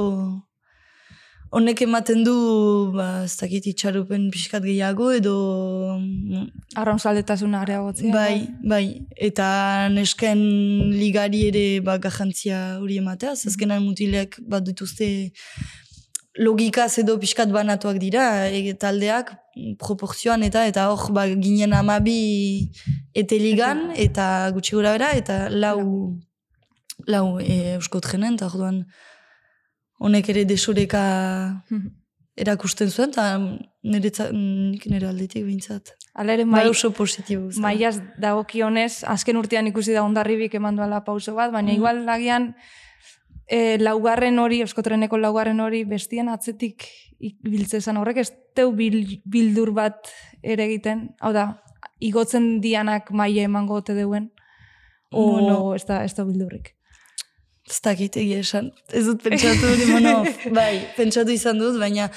[1.50, 2.34] honek ematen du,
[2.94, 5.34] ba, ez dakit itxarupen pixkat gehiago, edo
[5.98, 6.46] mm,
[6.78, 8.12] Arraunzaldetasuna areagotzea.
[8.14, 8.84] Bai, bai.
[9.18, 10.40] Eta nesken
[10.94, 13.34] ligari ere ba, garrantzia hori ematea.
[13.50, 15.10] Azkenan mutilek bat dituzte
[16.38, 19.34] logikaz edo pixkat banatuak dira, e, taldeak
[19.82, 22.70] proportzioan eta eta hor ba, ginen amabi
[23.18, 26.14] ete ligan eta gutxi gora bera eta lau,
[27.10, 28.84] lau e, euskot jenen, eta orduan
[30.00, 31.02] honek ere desoreka
[32.40, 33.24] erakusten zuen, eta
[33.84, 35.94] nire, nik nire aldetik behintzat.
[36.16, 37.50] Hala ere, mai, oso positibo.
[37.60, 41.76] maiaz dagokionez, azken urtean ikusi da ondarribik eman duela pauso bat, baina Mm.
[41.76, 42.54] igual lagian
[43.46, 46.86] e, laugarren hori, euskotreneko laugarren hori bestien atzetik
[47.42, 50.08] biltzezan horrek ez teu bil, bildur bat
[50.42, 51.62] ere egiten, hau da,
[52.00, 54.30] igotzen dianak maile emango ote deuen,
[55.12, 55.74] o Bueno.
[55.74, 56.76] ez da, ez da bildurrik.
[57.70, 58.70] Ez dakit egia esan.
[58.92, 60.24] Ez dut pentsatu bueno,
[60.58, 62.10] bai, pentsatu izan dut, baina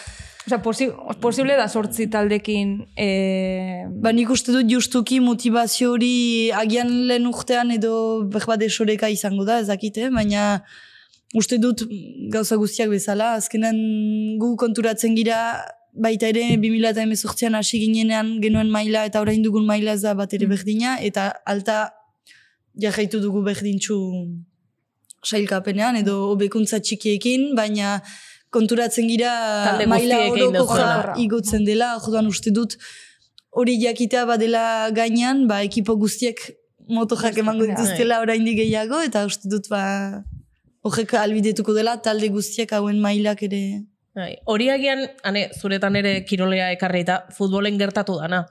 [0.44, 0.90] Osa, posi,
[1.24, 7.72] posible da sortzi taldekin e, ba, nik uste dut justuki motivazio hori agian lehen urtean
[7.72, 7.94] edo
[8.34, 10.10] berbat desoreka izango da, ez dakit, eh?
[10.12, 10.66] baina
[11.40, 11.86] uste dut
[12.34, 13.80] gauza guztiak bezala, azkenan
[14.42, 15.40] gu konturatzen gira
[15.94, 20.50] baita ere 2018an hasi ginenean genuen maila eta orain dugun maila ez da bat ere
[20.52, 21.86] berdina, eta alta
[22.76, 23.96] jarraitu dugu berdintxu
[25.24, 28.00] sailkapenean edo hobekuntza txikiekin, baina
[28.54, 29.32] konturatzen gira
[29.66, 31.16] Talde maila orokorra duzuela.
[31.26, 32.78] igotzen dela, orduan uste dut
[33.54, 36.42] hori jakitea badela gainean, ba, ekipo guztiek
[36.90, 39.84] motojak emango dituztela oraindik gehiago, eta uste dut ba,
[40.84, 43.64] horrek albidetuko dela talde guztiek hauen mailak ere.
[44.14, 48.44] Bai, Hori agian, ane, zuretan ere kirolea ekarri eta futbolen gertatu dana.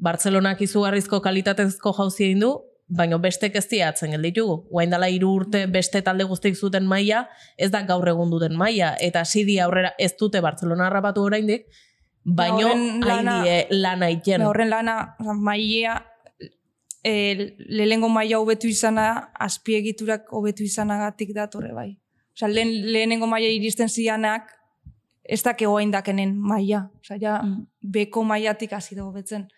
[0.00, 2.52] Bartzelonak izugarrizko kalitatezko jauzi egin du,
[2.90, 4.56] baina bestek ez dira atzen gelditugu.
[4.70, 8.96] Guain dela hiru urte beste talde guztik zuten maila, ez da gaur egun duten maila,
[9.00, 11.66] eta sidi aurrera ez dute Bartzelona harrapatu oraindik,
[12.24, 14.42] baino haidie lana iten.
[14.42, 15.94] horren lana, oza, mailea,
[17.04, 17.12] e,
[17.68, 21.90] lehengo maila hobetu izana, azpiegiturak hobetu izanagatik datorre bai.
[22.34, 24.50] Osa, lehen, lehenengo maila iristen zianak,
[25.24, 26.88] ez da kegoain dakenen maila.
[27.00, 27.66] Osa, ja, Mm.
[27.92, 29.48] beko mailatik hasi da hobetzen.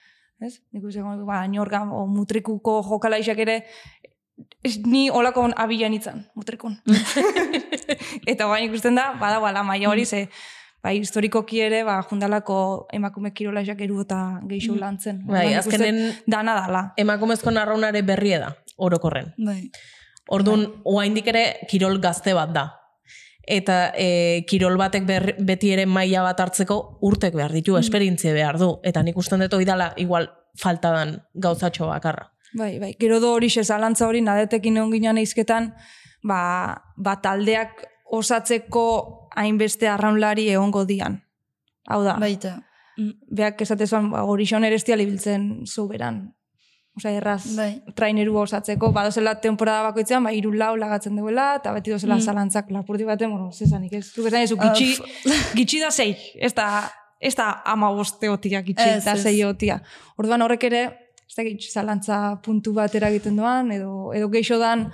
[0.42, 0.56] Ez?
[0.74, 3.60] Nik uste, ba, inorgan, o mutrikuko jokalaixak ere,
[4.64, 6.80] ez, ni olako abilan itzan, mutrikun.
[8.32, 10.24] Eta bain ikusten da, bada bala maila hori, ze,
[10.82, 14.18] bai, historikoki ere, ba, jundalako emakume kirolaixak eru eta
[14.50, 15.22] geixo lantzen.
[15.28, 16.84] Bai, Orduan nik uste azkenen Dana dala.
[16.98, 19.32] emakumezko narraunare berrie da, orokorren.
[19.38, 19.70] Bai.
[20.32, 22.66] Orduan, oaindik ere kirol gazte bat da.
[23.46, 28.58] Eta e, kirol batek ber, beti ere maila bat hartzeko urtek behar ditu, esperientzia behar
[28.58, 28.76] du.
[28.86, 32.30] Eta nik usten dut hori dela igual falta dan gauzatxo bakarra.
[32.54, 35.72] Bai, bai, gero do hori zalantza hori nadetekin egon ginen izketan,
[36.22, 41.22] ba, ba taldeak osatzeko hainbeste arraunlari egongo dian.
[41.88, 42.60] Hau da, Baita.
[42.98, 46.26] Mm, beak esatezuan, ba, gorixon erestia libiltzen zuberan.
[46.96, 47.82] Osa, erraz, Bai.
[47.96, 52.20] traineru osatzeko, badozela temporada bakoitzean, ba, iru lau lagatzen duela, eta beti dozela Mm.
[52.20, 54.10] zalantzak lapurti baten, bueno, zezanik ez.
[54.12, 54.98] Zuk esan ezu, gitxi,
[55.58, 56.66] gitxi da zei, ez da,
[57.18, 59.22] ez da ama boste otia gitxi, Ez, da ez.
[59.22, 59.80] zei otia.
[60.18, 60.82] Orduan horrek ere,
[61.26, 64.90] ez da gitxi zalantza puntu bat eragiten doan, edo, edo geixo dan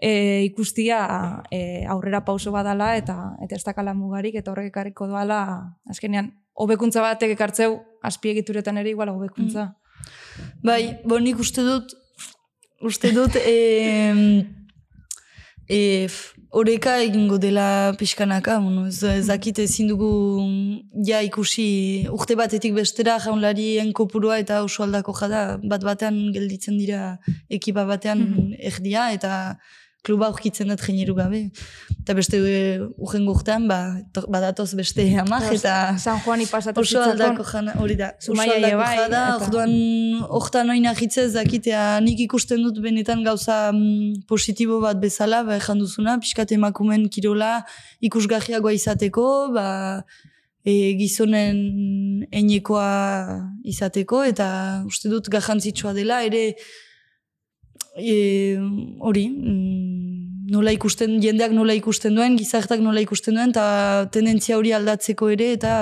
[0.00, 5.74] e, ikustia e, aurrera pauso badala, eta eta ez dakala mugarik, eta horrek ekarriko doala,
[5.90, 9.74] azkenean, hobekuntza batek ekartzeu, azpiegituretan ere igual hobekuntza.
[10.64, 11.94] Bai, bo nik uste dut,
[12.84, 13.56] uste dut, e,
[15.68, 16.08] e,
[16.50, 20.10] oreka egingo dela pixkanaka, bueno, ez, ez dakit ezin dugu
[21.06, 27.18] ja ikusi urte batetik bestera jaunlarien kopurua eta oso aldako jada, bat batean gelditzen dira
[27.48, 28.24] ekipa batean
[28.58, 29.32] erdia eta
[30.02, 31.40] kluba aurkitzen dut jeneru gabe.
[32.00, 33.78] Eta beste e, urrengo urtean, ba,
[34.14, 35.74] to- badatoz beste hamak eta...
[36.00, 38.12] San Juan ipasatu Oso aldako jana, hori da.
[38.22, 39.74] Zumaia bai, jada, eta- orduan
[40.40, 45.84] hortan oin ahitzez dakitea nik ikusten dut benetan gauza mm, positibo bat bezala, ba, ejan
[45.84, 47.52] duzuna, pixkat emakumen kirola
[48.00, 49.68] ikusgahiagoa izateko, ba,
[50.64, 52.88] e, gizonen enekoa
[53.68, 54.48] izateko, eta
[54.88, 56.54] uste dut garrantzitsua dela, ere
[58.00, 58.56] e,
[58.98, 64.72] hori, mm, nola ikusten, jendeak nola ikusten duen, gizartak nola ikusten duen, eta tendentzia hori
[64.76, 65.74] aldatzeko ere, eta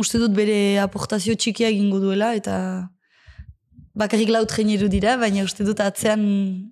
[0.00, 2.56] uste dut bere aportazio txikia egingo duela, eta
[3.94, 6.24] bakarrik laut jeneru dira, baina uste dut atzean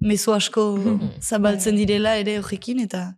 [0.02, 0.66] mezu asko
[1.28, 3.12] zabaltzen direla ere horrekin, eta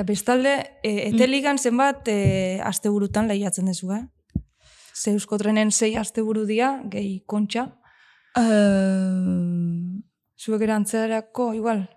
[0.00, 4.06] Eta bestalde, e, eteligan zenbat e, asteburutan lehiatzen dezu, eh?
[4.96, 7.66] Ze euskotrenen sei asteburu dia, gehi kontxa.
[8.38, 10.00] Uh,
[10.40, 11.88] Zuek erantzerako, igual.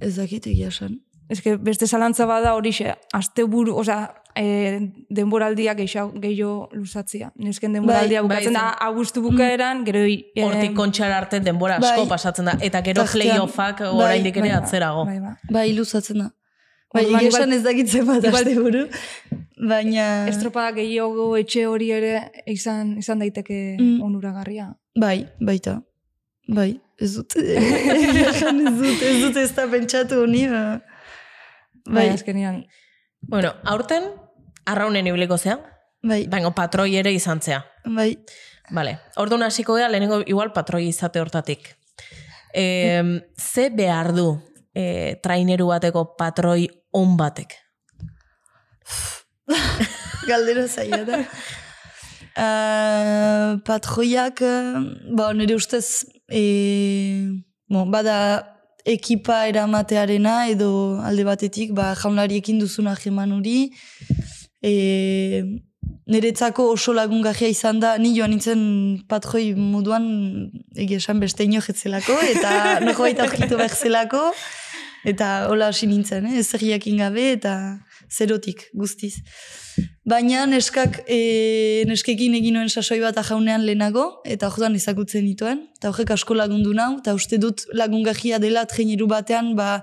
[0.00, 0.98] ez dakit egia esan.
[1.28, 4.78] Ez que beste zalantza bada horixe, azte buru, oza, e,
[5.10, 7.32] denboraldiak gehiago, gehiago luzatzia.
[7.36, 10.04] Nesken denboraldia Bai, bukatzen bai, da, abuztu bukaeran, gero...
[10.06, 12.08] E, Hortik kontxara arte denbora asko Bai.
[12.12, 12.54] pasatzen da.
[12.60, 15.04] Eta gero playoffak bai, oraindik ere bai, atzerago.
[15.08, 15.34] Bai, bai.
[15.50, 16.28] Bai, luzatzen da.
[16.94, 18.86] Bai, egia esan ez dakitzen bat aste buru.
[19.68, 20.06] Baina...
[20.30, 24.02] Estropada gehiago etxe hori ere izan izan daiteke Mm.
[24.02, 24.74] onuragarria.
[24.94, 25.80] Bai, baita.
[26.46, 27.36] Bai, ez dut.
[27.36, 30.46] Ez dut, ez dut ez da pentsatu honi.
[30.48, 30.64] ba.
[31.86, 32.64] Bai, Bai, azkenean.
[33.20, 34.10] Bueno, aurten,
[34.66, 35.58] arraunen ibiliko zea,
[36.02, 37.62] bai, baina patroi ere izan zea.
[37.84, 38.16] bai.
[38.74, 38.96] Vale.
[39.22, 41.76] Orduan hasiko gea, lehenengo igual patroi izate hortatik.
[42.54, 44.26] E, ze behar du
[44.74, 47.54] e, traineru bateko patroi on batek?
[50.28, 51.20] Galdera zaila da.
[52.36, 54.82] Uh, patroiak, uh,
[55.16, 63.32] ba, nire ustez, e, bon, bada ekipa eramatearena edo alde batetik, ba, jaunlariekin duzuna jeman
[63.34, 63.72] hori.
[64.62, 65.42] E,
[66.06, 68.60] niretzako oso lagungarria izan da, ni joan nintzen
[69.10, 70.06] patroi moduan
[70.78, 72.52] egia beste inojetzelako, eta
[72.86, 74.22] norbait aurkitu behar zelako,
[75.04, 76.42] eta hola hasi nintzen, eh?
[76.42, 77.78] jakin gabe, eta
[78.10, 79.22] zerotik guztiz.
[80.06, 85.90] Baina neskak, e, neskekin egin nuen sasoi bat jaunean lehenago, eta orduan ezagutzen nituen, eta
[85.90, 89.82] horrek asko lagundu nau, eta uste dut lagungarria dela traineru batean, ba,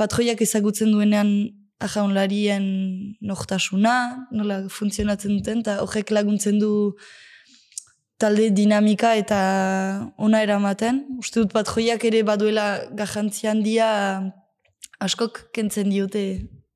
[0.00, 1.34] patroiak ezagutzen duenean
[1.84, 2.64] ajaunlarien
[3.20, 3.96] nortasuna,
[4.32, 6.72] nola funtzionatzen duten, eta horrek laguntzen du
[8.16, 9.40] talde dinamika eta
[10.16, 11.04] ona eramaten.
[11.20, 13.90] Uste dut patroiak ere baduela garrantzia handia
[14.98, 16.24] askok kentzen diote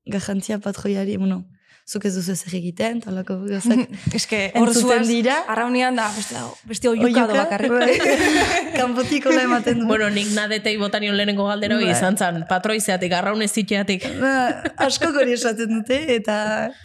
[0.05, 1.41] garrantzia patroiari, bueno,
[1.89, 5.35] zuk ez duzu ezer egiten, talako gauzak Ez que hor entzuten zuaz, dira.
[5.51, 7.71] arraunean da, beste, beste oiuka do bakarrik.
[7.71, 7.97] bai.
[8.79, 9.87] Kanpotik hola ematen du.
[9.89, 11.91] Bueno, nik nadetei botanion lehenengo galdero Bai.
[11.91, 14.05] izan zan, patroizeatik, arraun ziteatik.
[14.21, 16.37] Ba, asko hori esaten dute, eta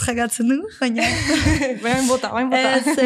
[0.02, 1.06] tragatzen du, baina...
[1.84, 2.74] Bain bota, bain bota.
[2.78, 2.96] Ez,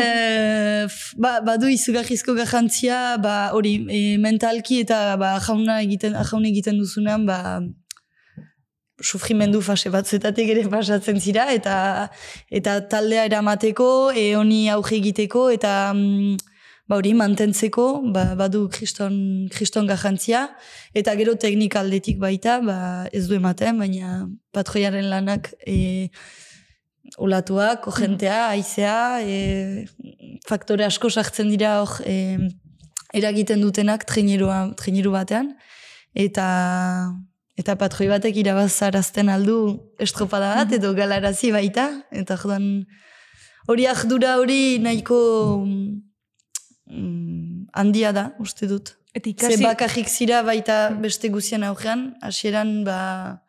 [0.89, 6.81] f- ba, badu izugarrizko garrantzia, ba, hori, e, mentalki eta ba, jauna egiten, jaun egiten
[6.81, 7.61] duzunean, ba,
[9.03, 11.75] sufrimendu fase batzuetatik ere pasatzen zira, eta
[12.51, 16.39] eta taldea eramateko, e, honi auge egiteko, eta mm,
[16.89, 20.47] ba, hori mantentzeko, ba, badu kriston, kriston garrantzia,
[20.95, 22.79] eta gero teknikaldetik baita, ba,
[23.13, 24.23] ez du ematen, baina
[24.55, 26.09] patroiaren lanak e,
[27.19, 29.87] olatuak, ojentea, aizea, e,
[30.49, 32.39] faktore asko sartzen dira hor e,
[33.13, 35.53] eragiten dutenak traineru batean,
[36.15, 36.47] eta
[37.59, 39.59] eta patroi batek irabazarazten aldu
[40.01, 42.87] estropada bat edo galarazi baita, eta jodan
[43.69, 45.19] hori ardura hori nahiko
[46.89, 48.97] mm, handia da, uste dut.
[49.13, 53.43] Eta Ze ikasi, bakarrik zira baita beste guzien aurrean, hasieran ba,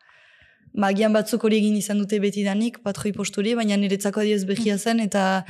[0.74, 5.44] magian batzuk hori egin izan dute betidanik, patroi posturi, baina niretzako adioz behia zen, eta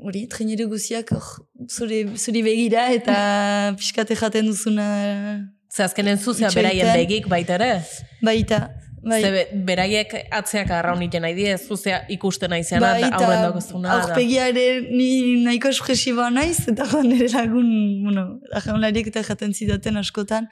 [0.00, 1.28] hori, traineru guziak hor,
[1.68, 3.16] zure, zuri begira, eta
[3.78, 4.88] pixkate jaten duzuna
[5.72, 7.82] Ze azkenen zuzea beraien begik baita ere.
[8.20, 8.70] baita.
[9.02, 9.20] Bai.
[9.22, 13.40] Ze be- beraiek atzeak arraun iten nahi die, zuzea ikusten nahi zena, Bai, da aurren
[13.42, 13.88] daukazuna.
[13.88, 14.02] da.
[14.02, 15.08] aurpegia ere ni
[15.42, 17.72] nahiko espresiboa naiz, eta nire lagun,
[18.04, 18.24] bueno,
[18.60, 20.46] ajaunlariek eta jaten zidaten askotan.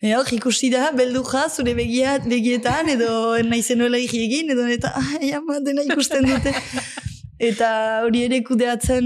[0.00, 5.32] E, hor, ikusi da, belduja, zure begia, begietan, edo naizen nola egin, edo eta, ai,
[5.36, 6.54] ama, dena ikusten dute.
[7.50, 7.68] eta
[8.06, 9.04] hori ere kudeatzen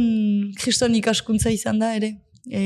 [0.63, 2.13] kriston ikaskuntza izan da ere.
[2.49, 2.61] E,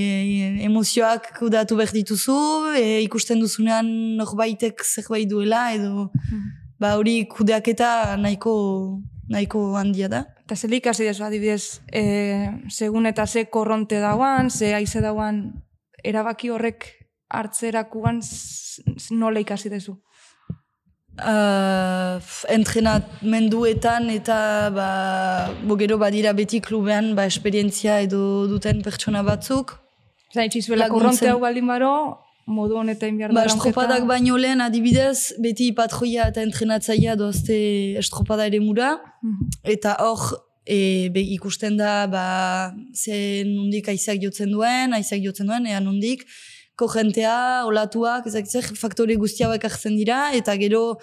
[0.63, 2.37] emozioak kudeatu behar dituzu,
[2.79, 3.89] e, ikusten duzunean
[4.21, 6.11] norbaitek zerbait duela, edo
[6.79, 8.55] ba hori kudeaketa nahiko
[9.29, 10.25] nahiko handia da.
[10.45, 12.03] eta zer ikasi dezu adibidez, e,
[12.69, 15.63] segun eta ze korronte dauan, ze aize dauan,
[16.05, 16.85] erabaki horrek
[17.33, 18.21] hartzerakuan
[19.11, 19.97] nola ikasi dezu.
[21.15, 22.19] Uh,
[22.51, 24.89] entrenamenduetan eta ba,
[25.63, 29.77] bo gero badira beti klubean ba, esperientzia edo duten pertsona batzuk.
[30.35, 31.93] Zain txizuela korronte hau baldin baro,
[32.47, 37.61] modu honetan behar Ba, da estropadak baino lehen adibidez, beti patroia eta entrenatzaia doazte
[38.01, 38.97] estropada ere mura.
[39.23, 39.55] Mhm.
[39.77, 40.27] Eta hor,
[40.67, 42.27] e, be, ikusten da, ba,
[42.93, 46.27] ze nundik aizak jotzen duen, aizak jotzen duen, ea nundik,
[46.77, 50.99] kogentea, olatuak, ezak zer, faktore guztia hauek hartzen dira, eta gero,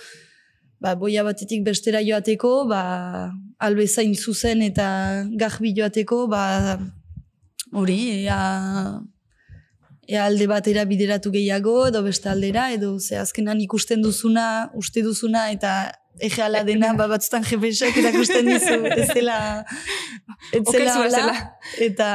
[0.84, 2.84] ba, boia batetik bestera joateko, ba,
[3.62, 4.88] albezain zuzen eta
[5.40, 6.44] garbi joateko, ba,
[7.72, 8.42] hori, ea,
[10.12, 15.50] ea alde batera bideratu gehiago, edo beste aldera, edo ze azkenan ikusten duzuna, uste duzuna,
[15.56, 15.76] eta
[16.20, 19.38] ege ala dena, ba, batzutan jepesak erakusten dizu, ez zela,
[20.54, 21.36] ez zela ala, dela.
[21.88, 22.10] eta,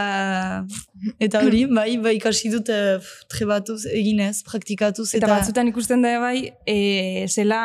[1.23, 2.99] eta hori, bai, bai ikasi dut eh,
[3.33, 7.63] trebatuz, eginez, praktikatuz, Eta, eta, batzutan ikusten da bai, e, zela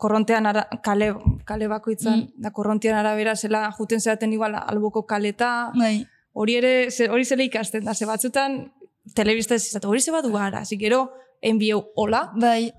[0.00, 1.12] korrontean ara, kale,
[1.46, 5.98] kale bakoitzan, da korrontean arabera zela juten zeraten igual alboko kaleta, bai,
[6.32, 6.74] hori ere,
[7.10, 8.64] hori zela ikasten da, ze batzutan
[9.14, 11.04] telebista ez izate, hori ze badu gara, zi gero,
[11.44, 12.72] enbieu hola, bai,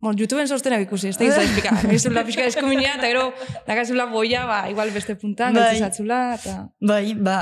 [0.00, 1.74] Bon, YouTubeen sostenak ikusi, ez da izan esplika.
[1.90, 3.24] Nizula pixka eskuminea, eta gero,
[3.66, 5.74] dakazula boia, ba, igual beste puntan, Bai.
[5.74, 5.80] bai.
[5.84, 6.54] zatzula, eta...
[6.80, 7.34] bai, ba,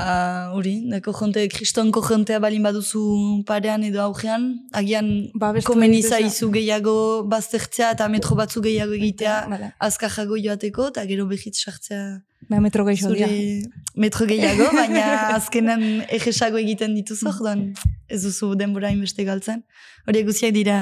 [0.57, 3.03] hori, dako jonte, kristonko jontea balin baduzu
[3.47, 5.07] parean edo augean, agian
[5.39, 6.19] Babestu komeni egiteza.
[6.19, 6.97] zaizu gehiago
[7.31, 9.71] baztertzea eta metro batzu gehiago egitea Bale.
[9.79, 12.03] azkarrago joateko, eta gero behitz sartzea
[12.49, 13.83] Ba, metro gehiago zure dira.
[13.95, 15.07] metro gehiago, baina
[15.39, 17.69] azkenan egesago egiten dituzu, orduan
[18.09, 19.63] ez duzu denbora inbeste galtzen.
[20.09, 20.77] Horiek guztiak dira,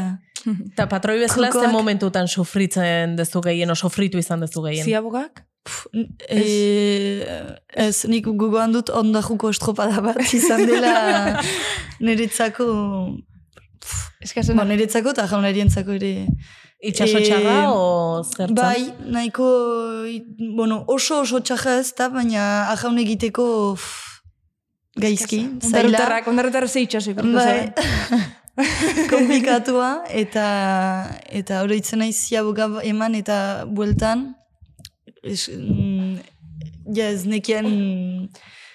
[0.46, 4.86] Eta patroi bezala ze momentutan sufritzen dezu gehien, o sufritu izan dezu gehien.
[4.86, 5.44] Ziabogak?
[6.30, 6.42] e,
[7.76, 10.94] ez, nik gogoan dut ondajuko estropada bat izan dela
[12.06, 12.68] niretzako,
[14.24, 16.14] Eskazen, bon, niretzako eta jaunarientzako ere.
[16.88, 17.86] Itxaso txarra o
[18.22, 18.58] zertzen?
[18.58, 19.46] Bai, nahiko,
[20.58, 24.20] bueno, oso oso txaja ez da, baina ajaun egiteko pff,
[25.02, 25.70] gaizki, zaila.
[25.70, 27.72] ondarrutarrak, ondarrutarrak ze itxaso Bai.
[29.14, 30.48] komplikatua, eta
[31.30, 33.40] eta oroitzen naiz ziaboga eman eta
[33.70, 34.32] bueltan,
[35.24, 36.18] es, mm,
[36.98, 37.68] ja ez nekien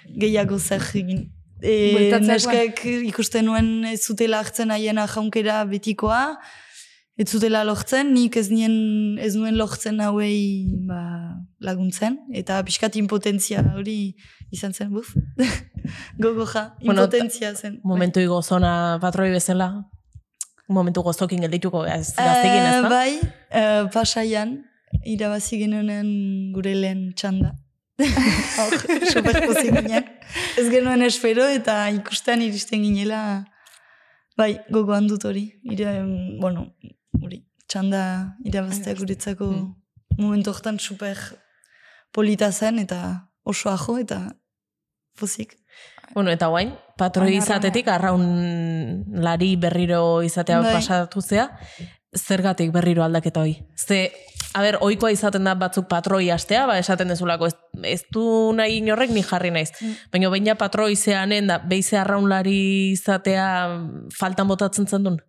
[0.07, 1.27] gehiago zer egin.
[1.63, 6.23] E, neskak ikusten nuen ez zutela hartzen haiena jaunkera betikoa,
[7.19, 11.03] ez zutela lortzen, nik ez, nien, ez nuen lortzen hauei ba,
[11.63, 14.15] laguntzen, eta pixkat impotentzia hori
[14.53, 15.15] izan zen, buf,
[16.23, 17.81] gogoja, Bueno, impotentzia zen.
[17.85, 19.71] Momentu igozona patroi bezala?
[20.69, 22.89] Momentu gozokin geldituko ez gaztekin ez Eh, da?
[22.89, 23.19] Bai,
[23.51, 24.59] eh, pasaian,
[25.05, 27.55] irabazi genuen gure lehen txanda.
[28.59, 28.77] Hor,
[29.11, 30.07] super pozik ginen.
[30.59, 33.45] Ez genuen espero eta ikustean iristen ginela,
[34.39, 35.47] bai, gogoan dut hori.
[35.75, 35.99] Ira,
[36.41, 36.69] bueno,
[37.21, 38.03] hori, txanda
[38.45, 39.49] irabaztea guretzako
[40.19, 41.17] momentu hortan super
[42.13, 44.19] polita zen eta oso ajo eta
[45.19, 45.57] pozik.
[46.15, 48.25] Bueno, eta guain, patroi izatetik, arraun
[49.25, 50.75] lari berriro izatea Bai.
[50.77, 51.49] pasatu zea,
[52.17, 53.55] zergatik berriro aldaketa hoi?
[53.77, 54.13] Ze,
[54.53, 57.57] a ber, oikoa izaten da batzuk patroi astea, ba, esaten dezulako, ez,
[57.89, 58.25] ez du
[58.57, 59.71] nahi inorrek ni jarri naiz.
[59.81, 59.95] Mm.
[60.13, 63.47] Baina baina patroi zeanen da, beize arraunlari izatea
[64.19, 65.21] faltan botatzen zen duen?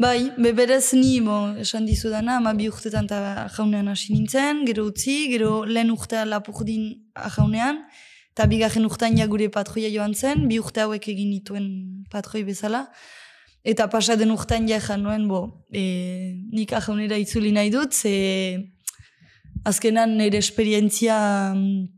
[0.00, 5.22] Bai, beberez ni, bo, esan dizudana, ama bi urtetan eta jaunean hasi nintzen, gero utzi,
[5.32, 6.90] gero lehen urtea lapurdin
[7.36, 7.84] jaunean,
[8.36, 11.68] eta bigarren urtean ja gure patroia joan zen, bi urte hauek egin nituen
[12.12, 12.82] patroi bezala,
[13.64, 18.60] eta pasa den urtean ja nuen, bo, e, nik ajaunera itzuli nahi dut, ze
[19.64, 21.88] azkenan nire esperientzia mm,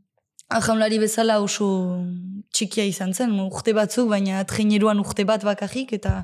[0.61, 2.07] ajaunlari bezala oso
[2.55, 6.22] txikia izan zen, urte batzuk, baina treneruan urte bat bakarrik, eta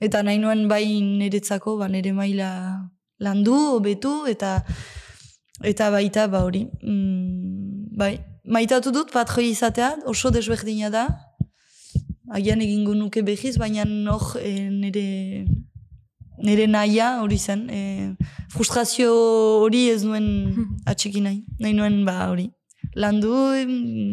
[0.00, 2.50] eta nahi nuen bai niretzako, ba, nire maila
[3.22, 4.58] landu, hobetu, eta
[5.62, 6.66] eta baita ba hori.
[6.82, 11.06] Mm, bai, maitatu dut patroi izatea, oso desberdina da,
[12.32, 15.44] agian egingo nuke behiz, baina hor e, nire
[16.42, 17.68] nire nahia hori zen.
[17.70, 17.80] E,
[18.52, 19.12] frustrazio
[19.62, 20.26] hori ez nuen
[20.90, 21.42] atxiki nahi.
[21.60, 22.50] Nahi nuen ba hori.
[22.98, 23.32] Landu,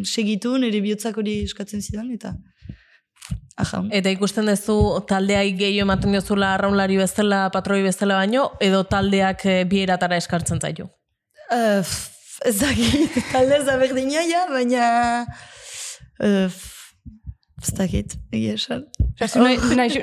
[0.05, 2.35] segitu, nire bihotzak hori eskatzen zidan, eta
[3.59, 3.89] ajaun.
[3.95, 4.77] Eta ikusten duzu
[5.09, 10.61] taldeai gehiago ematen diozula arraunlari bezala, patroi bezala baino, edo taldeak eh, bi eratara eskartzen
[10.61, 10.87] zaitu?
[11.49, 11.81] Uh,
[12.45, 14.83] ez dakit, talde ez da berdina, ja, baina...
[16.19, 16.51] Uh,
[17.59, 18.85] ez dakit, egia esan.
[19.27, 19.57] Zu nahi,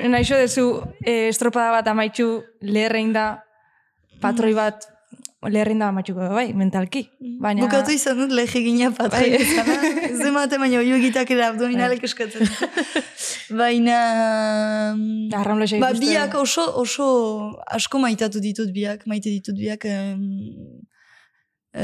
[0.09, 0.67] nahi, dezu
[1.01, 2.27] eh, estropada bat amaitxu
[2.61, 3.39] leherrein da
[4.21, 4.85] patroi bat
[5.47, 7.03] leherrein da amaitxuko bai, mentalki.
[7.41, 7.65] Baina...
[7.65, 10.09] Bukatu izan dut lege gina patroi Bai.
[10.09, 12.49] Ez emate, baina oio egitak ere abdominalek eskatzen.
[13.61, 13.97] baina...
[14.97, 17.07] mm, Arraunlesa Ba, biak oso, oso
[17.73, 20.13] asko maitatu ditut biak, maite ditut biak, eh,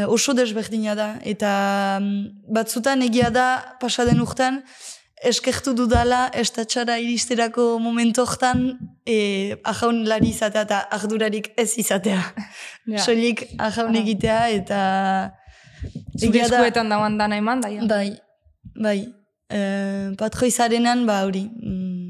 [0.08, 1.10] oso desberdina da.
[1.24, 3.48] Eta mm, batzutan egia da,
[3.82, 4.62] pasaden urtean,
[5.24, 8.66] eskertu dudala estatxara iristerako momentu hortan
[9.08, 12.22] e, ajaun lari izatea eta ardurarik ez izatea.
[12.84, 13.00] Ja.
[13.00, 14.00] Soilik ajaun Aha.
[14.02, 14.80] egitea eta...
[16.20, 17.86] Zure egia da- eskuetan dauan dana eman da, ja.
[17.88, 18.10] Bai,
[18.76, 18.98] bai.
[19.48, 19.62] E,
[20.20, 22.04] patroizarenan, ba, hori, mm,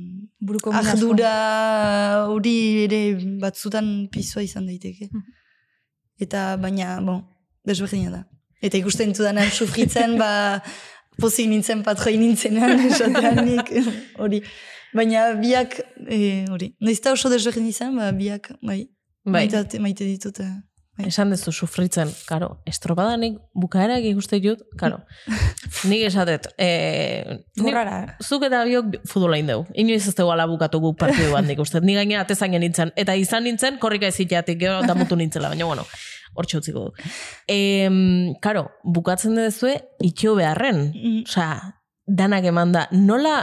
[0.43, 2.99] Buruko ardura hori ere
[3.39, 5.07] batzutan pizua izan daiteke.
[5.11, 5.37] Mhm.
[6.25, 7.21] Eta baina, bon,
[7.67, 8.23] desberdina da.
[8.63, 10.61] Eta ikusten dudanan sufritzen, ba,
[11.19, 13.73] pozik nintzen patroi nintzenan, esatean nik,
[14.19, 14.41] hori.
[14.93, 18.83] Baina biak, eh, hori, naizta oso desberdin izan, ba, biak, bai,
[19.25, 19.47] Bai.
[19.49, 20.39] maite, maite ditut.
[20.39, 20.53] eh.
[21.07, 24.99] Esan dezu sufritzen, karo, estropadanik bukaerak ikuste jut, karo.
[25.89, 27.95] Nik esatet, e, Morrara.
[28.21, 29.63] zuk eta biok futbola indeu.
[29.73, 31.81] Inoiz ez dugu ala bukatu guk partidu bat nik uste.
[31.81, 32.91] Ni gaina atezan nintzen.
[32.95, 35.87] Eta izan nintzen, korrika eziteatik, gero damutu nintzela, baina bueno,
[36.33, 37.07] hor txutziko du.
[37.49, 37.57] E,
[38.43, 40.85] karo, bukatzen dezue, itxio beharren.
[40.91, 41.23] Mm.
[41.27, 41.57] Osea,
[42.07, 42.87] danak eman da.
[42.91, 43.41] Nola,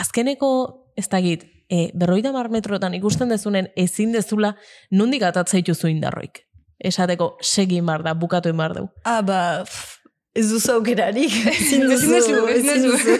[0.00, 0.50] azkeneko,
[0.96, 4.54] ez dakit, e, berroita mar metrotan ikusten dezunen ezin dezula,
[4.90, 6.44] nondik atatza ituzu indarroik.
[6.76, 8.84] Esateko, segi mar da, bukatu imar du.
[9.08, 9.96] Ah, ba, pff,
[10.36, 11.32] ez duzu aukerarik.
[11.56, 12.18] Ezin duzu,
[12.52, 13.16] ezin duzu.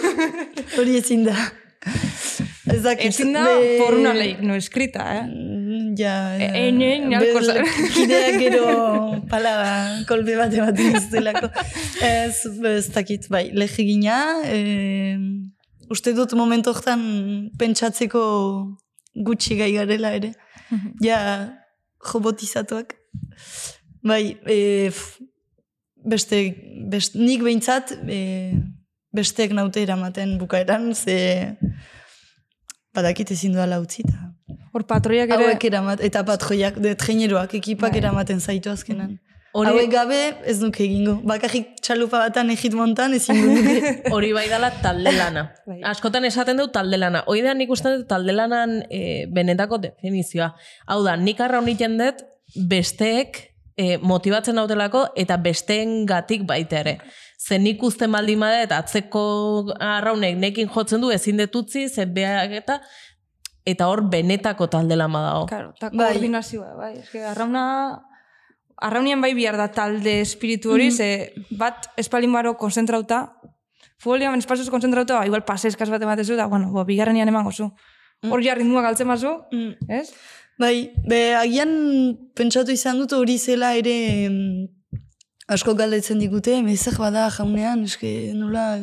[0.77, 1.35] Hori ezin da.
[2.67, 3.45] Ezin da
[3.79, 5.25] por una ley no escrita, eh?
[5.95, 6.49] Ja, ja.
[6.55, 6.67] E-
[7.19, 7.53] Be- cosa.
[7.93, 9.53] Kideak gero pala
[10.09, 11.49] kolpe bat ematen iztelako.
[12.03, 12.41] Ez,
[12.73, 15.17] ez dakit, bai, legegina, e,
[15.89, 17.01] uste dut momentu hortan
[17.59, 18.23] pentsatzeko
[19.15, 20.33] gutxi gai garela ere.
[21.07, 21.19] Ja,
[22.13, 22.95] robotizatuak.
[24.03, 25.19] Bai, e, f-
[26.07, 26.41] beste,
[26.91, 28.19] best, nik behintzat, e,
[29.15, 31.55] besteek naute eramaten bukaeran, ze
[32.93, 34.27] badakit ezin duala utzi, eta
[34.73, 35.51] Hor patroiak ere...
[35.51, 38.01] hauek eramat, eta patroiak, de treneroak, ekipak Bai.
[38.03, 39.17] eramaten zaitu azkenan.
[39.57, 41.15] Hori, Hauek gabe ez nuke egingo.
[41.25, 43.93] Bakarrik txalupa batan egit montan ezin nuke.
[44.13, 45.47] hori bai dala talde lana.
[45.65, 45.79] Bai.
[45.93, 47.23] Askotan esaten dut talde lana.
[47.31, 50.51] Hoi da nik uste dut talde lanan e, benetako definizioa.
[50.93, 52.21] Hau da, nik arra honiten dut
[52.69, 53.39] besteek
[53.73, 56.97] e, motibatzen daudelako eta besteen gatik baita ere.
[57.37, 59.23] Ze nik usten baldin bada eta atzeko
[59.79, 62.79] arraunek nekin jotzen du ezin detutzi, ze beak eta
[63.67, 65.45] eta hor benetako talde lama dago.
[65.51, 66.13] Claro, eta Bai.
[66.13, 66.93] koordinazioa, bai.
[67.03, 67.65] Eske, arrauna...
[68.77, 73.23] Arraunian bai bihar da talde espiritu hori, ze bat espalin baro konzentrauta,
[73.97, 77.71] futbolian espazioz konzentrauta, ba, igual pase eskaz bat ematezu, da, bueno, bo, bigarrenian emango zu.
[78.29, 79.89] Hor ja ritmua galtzen mazu, Mm.
[79.89, 80.11] ez?
[80.61, 81.73] Bai, be, agian
[82.37, 83.95] pentsatu izan dut hori zela ere
[84.27, 84.37] em,
[85.49, 88.75] asko galdetzen digute, mezer bada jaunean, eske nola,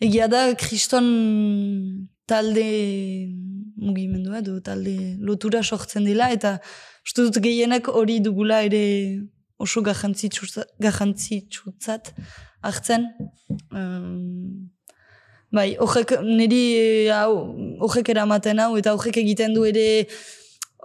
[0.00, 2.64] egia da kriston talde
[3.78, 6.58] mugimendua edo talde lotura sortzen dela, eta
[7.06, 9.20] uste dut gehienak hori dugula ere
[9.58, 12.14] oso garrantzitsutzat
[12.62, 13.06] hartzen.
[13.70, 14.70] Um,
[15.54, 17.32] bai, horrek niri hau,
[17.86, 19.88] horrek eramaten hau, eta horrek egiten du ere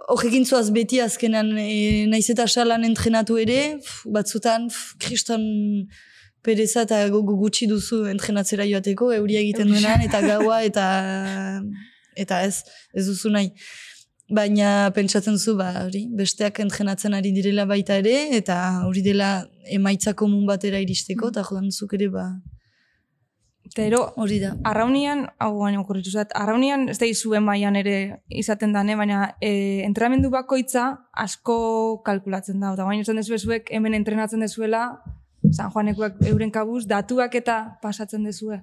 [0.08, 5.42] horrekin zoaz beti azkenan e, naiz eta salan entrenatu ere, pf, batzutan pf, kriston
[6.44, 10.84] pereza eta gogo gutxi duzu entrenatzera joateko, euria egiten duenan, eta gaua, eta
[12.16, 13.52] eta ez, ez duzu nahi.
[14.34, 18.56] Baina pentsatzen zu, ba, hori, besteak entrenatzen ari direla baita ere, eta
[18.86, 22.28] hori dela emaitza komun batera iristeko, eta jodan zuk ere, ba,
[23.64, 24.50] Eta ero, hori da.
[24.68, 29.80] arraunian, hau baina okurritu zait, arraunian ez da izuen mailan ere izaten dane, baina e,
[29.86, 30.84] entrenamendu bakoitza
[31.24, 31.56] asko
[32.04, 32.74] kalkulatzen da.
[32.76, 33.34] Eta baina esan dezu
[33.70, 34.84] hemen entrenatzen dezuela,
[35.52, 38.60] San Juanekuak euren kabuz, datuak eta pasatzen dezue.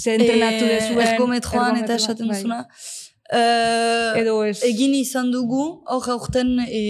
[0.00, 1.06] Ze entrenatu Eh, dezuen.
[1.06, 2.36] ergometroan eta esaten bai.
[2.36, 2.60] duzuna.
[3.38, 4.62] Eh, Edo ez.
[4.64, 6.82] Egin izan dugu, hor aurten, e,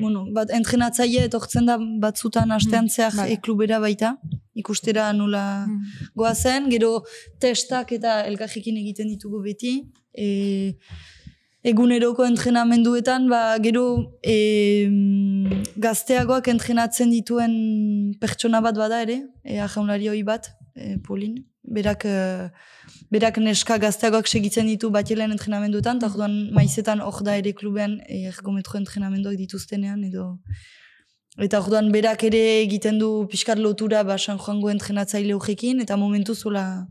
[0.00, 3.28] bueno, bat entrenatzaile etortzen da batzutan astean Mm, zehar bai.
[3.32, 4.16] e, klubera baita,
[4.62, 5.84] ikustera nola Mm.
[6.16, 7.04] goazen, gero
[7.38, 9.74] testak eta elkarrekin egiten ditugu beti.
[10.24, 10.76] E,
[11.62, 13.84] eguneroko entrenamenduetan, ba, gero
[14.22, 14.88] e,
[15.76, 17.52] gazteagoak entrenatzen dituen
[18.20, 21.34] pertsona bat bada ere, e, ajaunlari hoi bat, e, Polin,
[21.66, 22.50] berak, e,
[23.10, 28.26] berak neska gazteagoak segitzen ditu batelen entrenamenduetan, eta orduan maizetan hor da ere klubean e,
[28.32, 30.36] ergometro entrenamenduak dituztenean, edo
[31.36, 36.34] Eta orduan berak ere egiten du pixkat lotura ba San Juango entrenatzaile horrekin, eta momentu
[36.34, 36.86] zola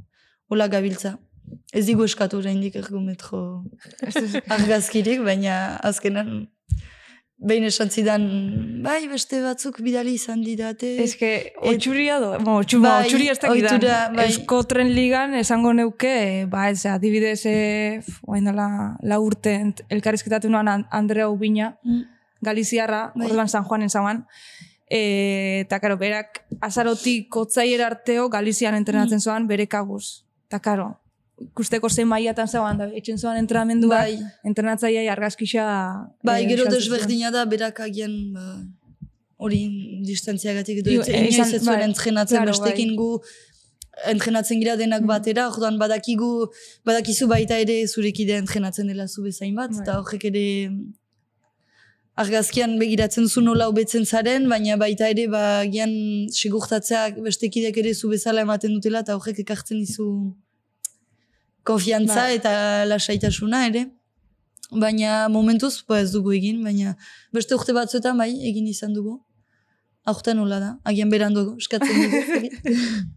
[0.50, 1.16] hola gabiltza.
[1.74, 3.40] Ez digu eskatu oraindik ergometro
[4.58, 6.46] argazkirik, baina azkenan
[7.38, 8.24] behin esan zidan,
[8.84, 10.96] bai beste batzuk bidali izan didate.
[11.04, 13.74] Ez que, otxuria do, bo, otxu, bai, otxuria ez dakidan.
[13.76, 14.26] ohitura, bai.
[14.32, 19.58] Eusko tren ligan esango neuke, ba ez, adibidez, e, oain dela, la urte,
[19.90, 22.02] elkarrizketatu noan An- Andrea Ubina, Mm.
[22.42, 23.28] Galiziarra, Bai.
[23.28, 24.26] orduan San Juanen zauan,
[24.90, 30.24] e, eta karo, berak azarotik kotzaiera arteo Galizian entrenatzen zoan bere kabuz.
[30.48, 31.00] Eta karo,
[31.42, 34.20] ikusteko zein maiatan zauan, da, etxen zoan entrenamendua, Bai.
[34.48, 35.66] entrenatzaileai argazkixa...
[36.24, 38.46] Bai, eh, gero desberdina da berak agian ba,
[39.38, 39.66] hori
[40.08, 43.00] distantziagatik edo Iu- ez eh, inoiz ez zuen bai, entrenatzen claro, bestekin bai.
[43.02, 43.20] gu
[44.12, 46.30] entrenatzen gira denak batera, orduan badakigu,
[46.88, 49.84] badakizu baita ere zurekide entrenatzen dela zu bezain bat, Bai.
[49.84, 50.46] eta horrek ere
[52.16, 55.92] argazkian begiratzen zu nola hobetzen zaren, baina baita ere ba, gian
[56.32, 60.10] segurtatzeak bestekideak ere zu bezala ematen dutela, eta horrek ekartzen dizu
[61.66, 62.40] konfiantza Bai.
[62.40, 62.52] eta
[62.90, 63.86] lasaitasuna ere.
[64.72, 66.96] baina momentuz ba ez dugu egin, baina
[67.34, 69.20] beste urte batzuetan bai egin izan dugu.
[70.06, 72.22] Aurten nola da, agian beranduago, eskatzen dugu.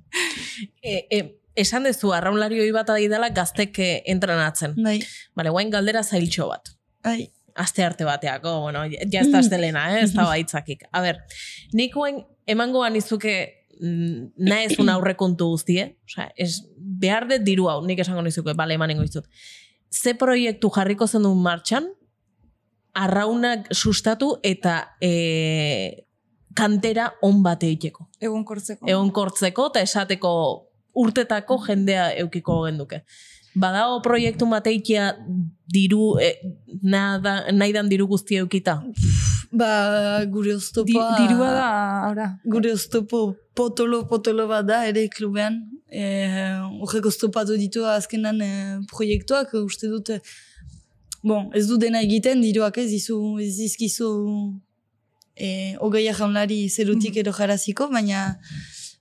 [0.82, 1.18] E, e,
[1.60, 4.74] esan dezu, arraunlari hoi bat dela gaztek eh, entrenatzen.
[4.82, 4.98] bai,
[5.36, 6.72] Bale, guain galdera zailtxo bat.
[7.04, 7.30] bai.
[7.58, 10.02] Aste arte bateako, bueno, ja ez da astelena, eh?
[10.04, 10.84] ez da baitzakik.
[10.92, 11.18] A ber,
[11.74, 18.02] nik guen emangoan izuke mm, naezun aurrekontu guztie, osea, ez, behar dut diru hau, nik
[18.04, 19.28] esango nizuke, bale, emanengo izut.
[19.90, 21.88] Ze proiektu jarriko zen duen martxan,
[22.98, 26.04] arraunak sustatu eta e,
[26.58, 28.08] kantera on bat egiteko.
[28.20, 28.88] Egon kortzeko.
[28.88, 30.32] Egon kortzeko eta esateko
[30.98, 33.02] urtetako jendea eukiko genduke.
[33.58, 35.12] Badao proiektu bateikia
[35.72, 36.34] diru, e,
[36.82, 38.80] nada, nahi dan diru guzti eukita.
[39.50, 41.16] Ba, gure Di, oztopoa...
[41.18, 42.26] dirua da, ora.
[42.44, 45.62] Gure oztopo potolo, potolo bat da, ere klubean.
[45.88, 46.04] E,
[46.84, 48.50] horrek oztopatu ditu azkenan e,
[48.90, 50.20] proiektuak, uste dute,
[51.22, 54.10] bon, ez du dena egiten, diruak ez dizu, ez dizkizu
[55.32, 58.34] e, ogeia jaunlari zerutik edo jaraziko, baina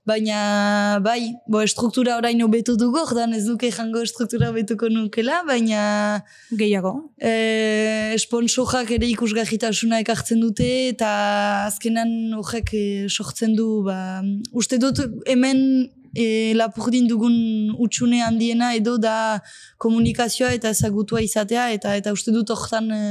[0.08, 5.82] baina bai, bo, struktura orain hobetu dugu, ordan ez duke jango struktura hobetuko nukela, baina
[6.60, 6.94] Gehiago.
[7.20, 11.10] e, sponsorak ere ikusgarritasuna ekartzen dute eta
[11.66, 13.98] azkenan horrek e, sortzen du ba,
[14.52, 15.60] uste dut hemen
[16.16, 17.36] e, lapurdin dugun
[17.78, 19.40] utxune handiena edo da
[19.82, 23.02] komunikazioa eta ezagutua izatea eta eta uste dut hortan e,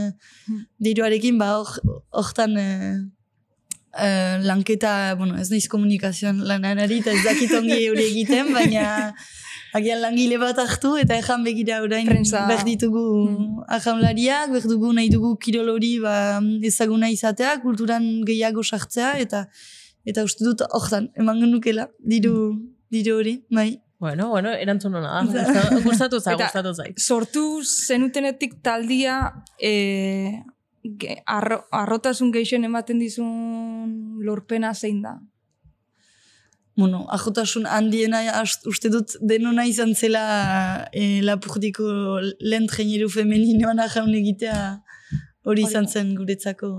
[0.81, 1.79] diruarekin ba hor-
[2.11, 2.67] hortan e,
[3.95, 9.13] e, lanketa, bueno, ez naiz komunikazioan lanan ari eta ez dakit ongi hori egiten, baina
[9.77, 12.45] agian langile bat hartu eta ejan begira orain Prensa.
[12.47, 13.63] behar ditugu Mm.
[13.77, 19.47] ajaunlariak, behar dugu nahi dugu kirol hori ba, ezaguna izatea, kulturan gehiago sartzea eta
[20.07, 22.55] eta uste dut hortan, eman genukela, diru,
[22.89, 23.81] diru hori, bai.
[23.99, 25.21] Bueno, bueno, erantzun hona da.
[25.25, 26.99] Gusta- Gustatu Eta- gustatu zait.
[26.99, 29.15] Sortu zenutenetik taldia
[29.59, 29.71] e,
[30.99, 35.17] ge, arro, arrotasun gehixen ematen dizun lorpena zein da.
[36.77, 38.21] Bueno, ajotasun handiena
[38.69, 40.25] uste dut denona izan zela
[40.93, 44.59] e, lapurdiko lehen treneru femeninoan ajaun egitea
[45.47, 46.69] hori izan zen guretzako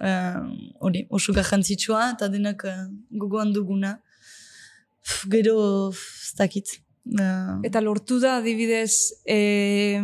[0.00, 0.36] eh,
[0.80, 2.86] hori, oso garrantzitsua eta denak uh,
[3.22, 3.96] gogoan duguna.
[5.00, 5.56] Pff, Gero,
[5.92, 6.78] ez dakit.
[7.18, 10.00] Eh, Eta lortu da, adibidez, e,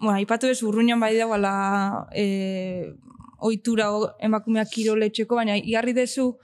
[0.00, 2.94] bueno, aipatu ez urruñan bai dagoela e,
[3.38, 6.34] ohitura o- emakumeak kiroletxeko, baina igarri dezu,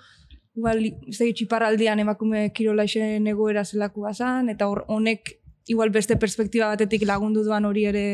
[0.57, 5.37] igual, ez dakit, txiparraldian emakume kirola isen egoera zelakua zan, eta hor, honek
[5.71, 8.07] igual beste perspektiba batetik lagundu duan hori ere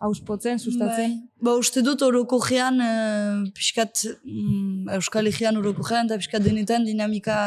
[0.00, 1.16] auspotzen, sustatzen.
[1.18, 1.42] Bai.
[1.42, 7.38] Ba, uste dut orokojean, uh, pixkat mm, Euskal Herrian orokojean eta pixkat denetan dinamika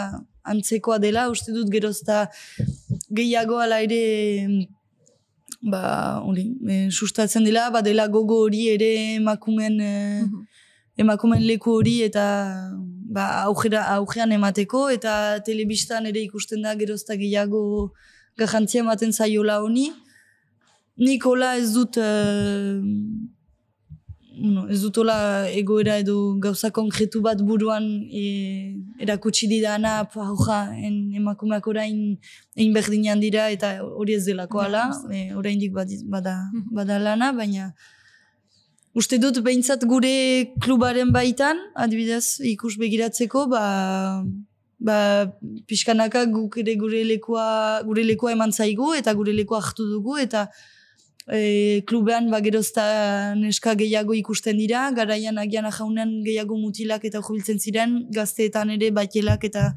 [0.43, 2.25] antzekoa dela, uste dut gerozta
[3.11, 4.01] gehiago ala ere
[5.61, 9.93] ba, hori, e, sustatzen dela, ba, dela gogo hori ere emakumen e,
[10.97, 12.25] emakumen leku hori eta
[13.11, 15.13] ba, aujera, aujean emateko eta
[15.45, 17.61] telebistan ere ikusten da gerozta gehiago
[18.39, 19.91] garrantzia ematen zaiola honi.
[21.01, 22.77] Nik hola ez dut eh,
[24.39, 30.71] bueno, ez dut hola egoera edo gauza konkretu bat buruan e, erakutsi didana pa, hoja,
[30.75, 32.17] en, emakumeak orain
[32.55, 36.69] egin berdinean dira eta hori ez delako ala, e, oraindik bada, Mhm.
[36.71, 37.73] bada lana, baina
[38.95, 44.23] uste dut behintzat gure klubaren baitan, adibidez ikus begiratzeko, ba,
[44.79, 44.97] ba,
[45.67, 50.49] pixkanaka guk ere gure lekua, gure lekua eman zaigu eta gure lekua hartu dugu eta
[51.31, 57.59] e, klubean ba, gerozta neska gehiago ikusten dira, garaian agian jaunen gehiago mutilak eta jubiltzen
[57.59, 59.71] ziren, gazteetan ere batelak eta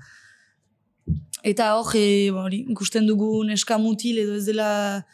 [1.45, 5.05] eta hor, e, ba, hori, ikusten dugu neska mutil edo ez dela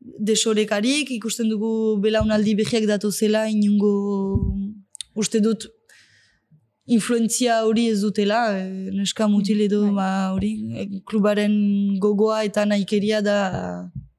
[0.00, 3.92] desorekarik, ikusten dugu belaunaldi behiak datu zela, inungo
[5.14, 5.68] uste dut
[6.86, 9.94] influentzia hori ez dutela, e, neska mutil edo Bai.
[9.98, 11.52] ba, hori, e, klubaren
[12.00, 13.36] gogoa eta nahikeria da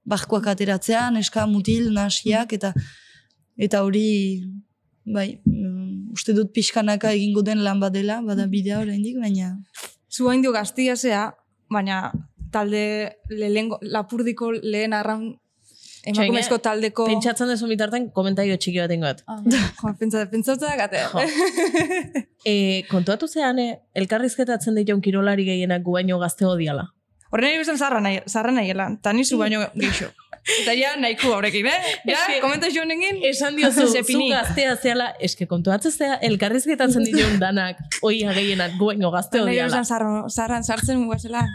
[0.05, 2.73] barkoak ateratzea, neska mutil, nasiak, eta
[3.57, 4.43] eta hori,
[5.05, 9.55] bai, mm, uste dut pixkanaka egingo den lan badela, bada bidea oraindik, baina...
[10.13, 11.31] Zu hain dio gaztia zea,
[11.71, 12.11] baina
[12.53, 12.83] talde
[13.29, 15.31] lehengo, lapurdiko lehen arraun
[16.05, 17.05] emakumezko taldeko...
[17.09, 19.23] Pentsatzen dezu bitarten komentario txiki bat ingot.
[19.29, 21.07] Ah, jo, pentsa, pentsatza gate.
[21.11, 21.23] Jo.
[22.43, 26.89] E, kontuatu zean, eh, elkarrizketatzen dituen kirolari gehienak gu baino gazteo diala.
[27.33, 30.11] Horren nahi bezan zarra nahi, zarra nahiela, eta ni zu baino geixo.
[30.61, 31.77] Eta ja, nahiko horrekin, eh?
[32.05, 33.21] Ja, Eske- komentazio honekin?
[33.25, 39.09] Esan diozu, zu gaztea zeala, eske kontuatzen zea, elkarrizketatzen dituen danak, oia gehienak gu baino
[39.11, 39.71] gazteo Nahi diala.
[39.71, 41.45] bezan zarro, zarran sartzen guazela.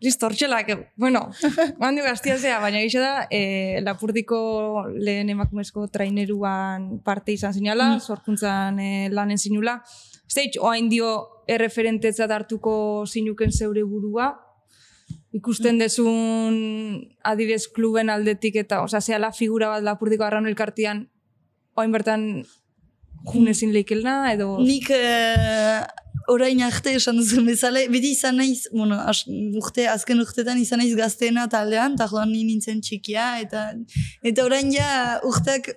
[0.00, 1.24] Listo, hortxelak, bueno,
[1.82, 8.00] handio gaztia zea, baina gisa da, e, lapurdiko lehen emakumezko traineruan parte izan zinala, Mm.
[8.00, 9.80] sorkuntzan e, lanen zinula.
[10.30, 11.08] Zeitz, oain dio
[11.48, 12.76] erreferentetzat hartuko
[13.10, 14.28] zinuken zeure burua,
[15.36, 16.56] ikusten dezun
[17.26, 21.06] adibez kluben aldetik eta, osea, zehala figura bat lapurdiko arraun elkartian,
[21.76, 22.28] oain bertan
[23.28, 24.54] junezin leikelna, edo...
[24.64, 25.82] Nik eh,
[26.32, 29.22] orain arte esan duzun bezala, beti izan naiz, bueno, as,
[29.60, 33.70] urte, azken urtetan izan naiz gazteena taldean, eta joan ni nintzen txikia, eta
[34.26, 35.72] eta orain ja urteak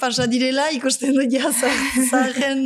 [0.00, 1.72] pasa direla, ikusten dut ja za-
[2.10, 2.62] zaharren,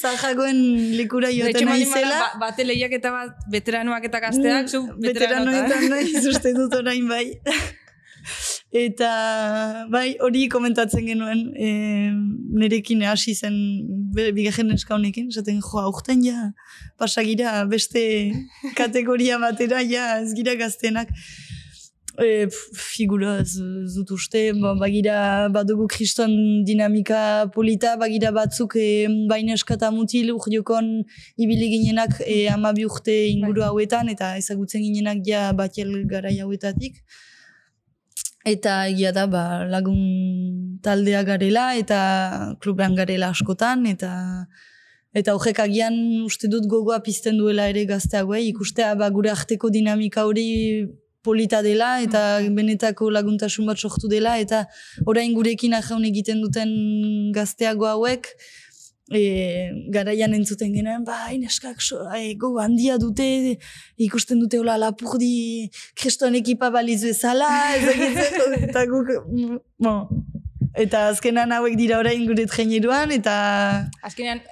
[0.00, 0.58] zaharragoen
[0.98, 2.18] lekura De hecho, joaten baldin bada, naizela.
[2.20, 5.52] ba, bate lehiaketa bat veteranoak eta gazteak, zu veteranoetan.
[5.54, 7.26] veteranoetan naiz uste dut orain bai.
[8.68, 11.68] Eta bai, hori komentatzen genuen e,
[12.60, 13.54] nerekin hasi zen
[14.36, 16.50] bigarren neska honekin, esaten joa, aurten ja
[17.00, 18.02] pasagira beste
[18.76, 21.08] kategoria batera, ja ez gira gaztenak.
[22.18, 23.60] E, figura ez,
[23.94, 26.32] dut uste, ba, bagira badugu kriston
[26.66, 30.90] dinamika polita, bagira batzuk e, baina eskata mutil urdiokon
[31.38, 36.98] ibili ginenak e, amabi urte inguru hauetan, eta ezagutzen ginenak ja batiel garai hauetatik.
[38.42, 42.00] Eta egia da, ba, lagun taldea garela, eta
[42.58, 44.12] klubean garela askotan, eta
[45.14, 45.94] eta horrek agian
[46.26, 50.48] uste dut gogoa pizten duela ere gazteagoei, ikustea ba, gure arteko dinamika hori
[51.28, 52.22] polita dela, eta
[52.56, 54.64] benetako laguntasun bat sortu dela, eta
[55.06, 56.72] orain gurekin ajaun egiten duten
[57.36, 58.32] gazteago hauek,
[59.12, 63.28] e, garaian entzuten genuen, ba, ineskak so, e, gogo handia dute,
[64.08, 65.68] ikusten dute hola lapurdi
[65.98, 67.48] kriston ekipa baliz bezala,
[67.78, 70.22] ezagitzen, eta guk, mm, bon,
[70.78, 73.34] eta azkenan hauek dira orain gure traineruan, eta
[74.04, 74.42] Azkenean,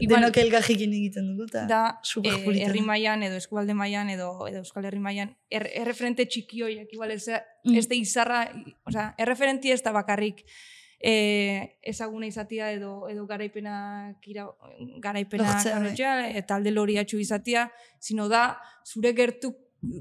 [0.00, 2.66] igual, denok elgarrekin egiten dugu, eta da super eh, polita.
[2.66, 7.10] herri mailan edo eskualde mailan edo edo euskal herri mailan er, erreferente txiki horiek igual
[7.10, 7.26] ez,
[7.64, 7.76] Mm.
[7.78, 8.40] ez izarra,
[8.86, 10.44] osea, erreferenti ez da bakarrik
[11.04, 14.46] eh, ezaguna izatia edo edo garaipenak ira,
[15.00, 15.82] garaipenak Lortzea, bai.
[15.88, 19.54] lortzea, eta alde loriatxu izatia, sino da zure gertu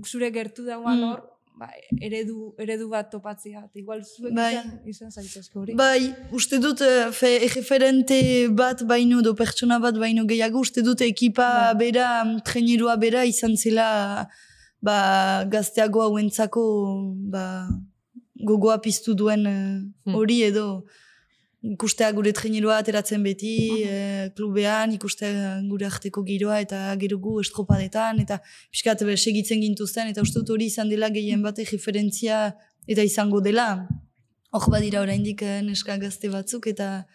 [0.06, 1.04] zure gertu dagoan Mm.
[1.10, 1.31] hor,
[1.62, 1.68] ba,
[2.02, 3.60] eredu, eredu bat topatzea.
[3.68, 4.56] Eta igual zuek Bai.
[4.90, 5.76] izan, izan hori.
[5.78, 8.18] Bai, uste dut eh, fe, referente
[8.62, 11.76] bat baino, do pertsona bat baino gehiago, uste dut ekipa Bai.
[11.84, 12.08] bera,
[12.48, 13.90] trainerua bera izan zela
[14.82, 14.98] ba,
[15.54, 16.64] gazteago hauentzako
[17.36, 17.46] ba,
[18.42, 19.62] gogoa piztu duen eh,
[20.06, 20.16] Hmm.
[20.18, 20.66] hori edo
[21.62, 28.20] ikustea gure trainerua ateratzen beti, eh, klubean, ikustea gure arteko giroa eta gero gu estropadetan,
[28.20, 28.40] eta
[28.72, 32.56] pixkat segitzen gintuzten, eta uste dut hori izan dela gehien bat referentzia
[32.88, 33.88] eta izango dela.
[34.52, 37.06] Hor badira oraindik eh, neska gazte batzuk, eta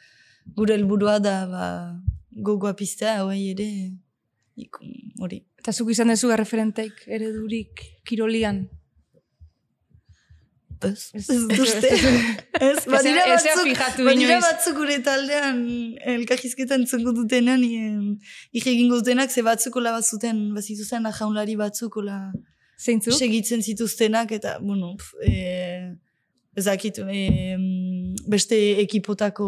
[0.54, 1.66] gure helburua da ba,
[2.30, 3.90] gogoa piztea, hoi ere,
[5.18, 5.42] hori.
[5.58, 8.68] Eta zuk izan dezu erreferenteik eredurik kirolian.
[10.84, 15.60] Ez, Ez- dut ez- badira batzuk, badira batzuk gure taldean
[16.14, 22.18] elkarrizketan entzungo dutenan, ike egingo dutenak, ze batzuk ola bazuten, bazituzten jaunlari batzuk ola
[22.78, 23.10] Zeintzu?
[23.12, 25.96] segitzen zituztenak, eta, bueno, pf, e,
[26.60, 27.56] ezakit, e,
[28.28, 29.46] beste ekipotako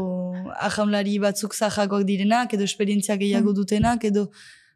[0.68, 3.56] ajaunlari batzuk zahagoak direnak, edo esperientzia gehiago Mm.
[3.60, 4.30] dutenak, edo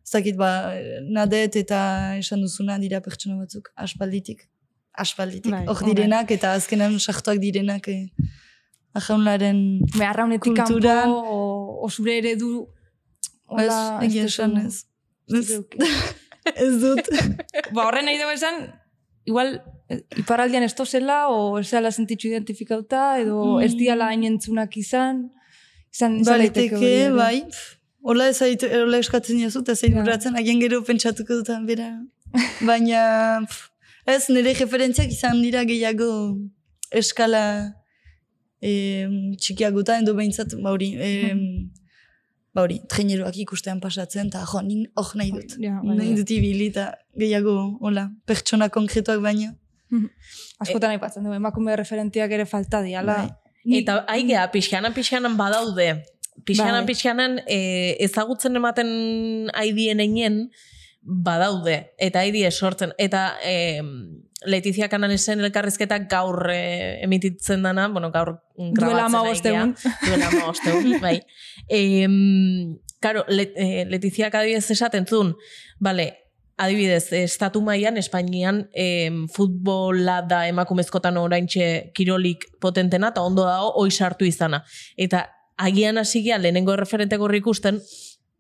[0.07, 0.75] ezakit, ba,
[1.09, 4.49] nadet eta esan duzuna dira pertsona batzuk, aspalditik.
[4.95, 5.51] Aspalditik.
[5.53, 5.89] Bai, Hor bai.
[5.95, 8.11] direnak, eta azkenan sartuak direnak e,
[8.95, 9.81] ajaunlaren...
[10.01, 11.03] Arraunetik Kulturan.
[11.09, 12.69] kanpo, o, o zure eredu...
[13.53, 14.85] Ez, hola, egia esan ez.
[15.33, 15.51] ez Ez,
[16.67, 17.09] ez dut.
[17.73, 18.63] ba, horren nahi dugu esan,
[19.29, 19.55] igual,
[19.93, 23.79] eh, iparraldian ez tozela, o ez zela sentitxu identifikauta, edo ez Mm.
[23.79, 25.27] diala hain entzunak izan,
[25.93, 27.45] izan, izan daiteke Baliteke, bai.
[27.49, 30.17] pf, Hola ez zait, hola eskatzen jazu, eta zein Ja.
[30.41, 31.91] agian gero pentsatuko dutan bera.
[32.67, 33.69] Baina, pf,
[34.07, 36.09] ez nire referentziak izan dira gehiago
[36.91, 37.43] eskala
[38.61, 38.73] e,
[39.41, 41.11] txikiagotan, edo behintzat, ba hori, e,
[42.55, 45.57] ba hori, traineroak ikustean pasatzen, eta jo, nin hor nahi dut.
[45.63, 46.17] Ja, bai, nahi bai.
[46.21, 49.55] dut ibili, eta gehiago, hola, pertsona konkretuak baino.
[50.63, 53.17] Askotan aipatzen du, emakume referentiak ere falta diala.
[53.23, 53.31] Bai.
[53.65, 56.03] Ni- Eta aigea, pixkanan pixkanan badaude.
[56.49, 56.89] Pixkanan Bai.
[56.91, 57.59] pixkanan e,
[58.03, 58.89] ezagutzen ematen
[59.55, 60.49] aidien einen
[61.03, 61.95] badaude.
[61.99, 62.95] Eta aidie sortzen.
[62.99, 63.83] Eta e,
[64.47, 69.75] Letizia Kananesen elkarrizketak gaur e, emititzen dana, bueno, gaur Duela grabatzen egun.
[70.07, 71.19] Duela hamabost egun, bai.
[71.69, 72.09] E,
[73.03, 75.35] karo, Let, e, Letizia adibidez esaten zuen,
[75.81, 76.09] bale,
[76.63, 83.91] adibidez, estatu mailan Espainian em, futbola da emakumezkotan oraintxe kirolik potentena, eta ondo dago, hoi
[83.91, 84.63] sartu izana.
[84.97, 85.27] Eta
[85.57, 87.81] agian hasi lehenengo referente gorri ikusten,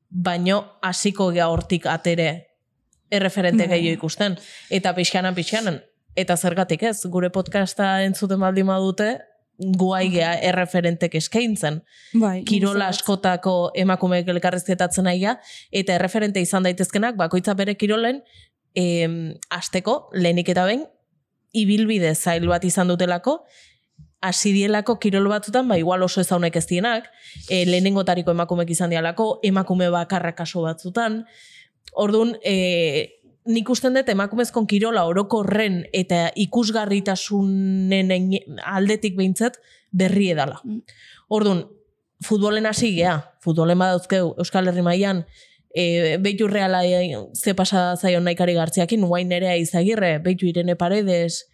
[0.08, 2.51] baino hasiko gea hortik atere
[3.12, 3.76] erreferente Bai.
[3.76, 4.38] gehiago ikusten.
[4.70, 5.82] Eta pixkanan pixkanan,
[6.16, 9.12] eta zergatik ez, gure podcasta entzuten baldin badute,
[9.78, 11.82] guai gea erreferentek eskaintzen.
[12.18, 15.36] Bai, Kirola askotako emakumeek elkarrezketatzen aia,
[15.70, 18.22] eta erreferente izan daitezkenak, bakoitza bere kirolen,
[18.74, 20.86] em, asteko, lehenik eta behin,
[21.52, 23.42] ibilbide zail bat izan dutelako,
[24.22, 27.08] hasi dielako kirol batzutan, ba igual oso ezaunek ez dienak,
[27.48, 31.24] e, lehenengotariko emakumek izan dialako, emakume bakarra kaso batzutan,
[31.92, 33.20] Orduan, e,
[33.50, 38.12] nik usten dut emakumezkon kirola orokorren eta ikusgarritasunen
[38.64, 39.58] aldetik behintzat
[39.92, 40.60] berri edala.
[40.64, 40.82] Mm.
[41.32, 41.64] Orduan,
[42.24, 45.24] futbolen hasi gea, futbolen badauzkeu Euskal Herri mailan
[45.74, 51.46] e, beitu reala e, ze pasa zaion naikari gartziakin, guain nerea izagirre, beitu irene paredes,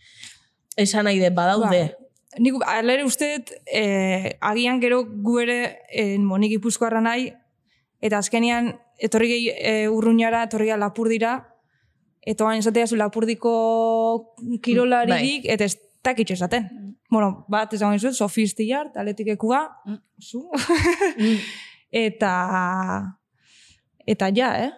[0.76, 1.83] esan nahi de badaude.
[1.89, 2.07] Bai.
[2.39, 3.29] Nik alere uste
[3.72, 5.59] eh, agian gero gu ere
[5.91, 7.33] eh, monik ipuzkoarra nahi,
[8.01, 11.36] eta azkenean etorri gehi eh, urruñara, etorri gehi lapurdira,
[12.22, 13.53] eta bain esatea zu lapurdiko
[14.62, 16.68] kirolaririk, eta ez dakitxo esaten.
[17.11, 19.99] Bueno, bat ez dagoen zuen, sofisti jart, atletikekua, Mm.
[20.20, 20.51] zu,
[22.07, 22.34] eta
[24.07, 24.72] eta ja, eh?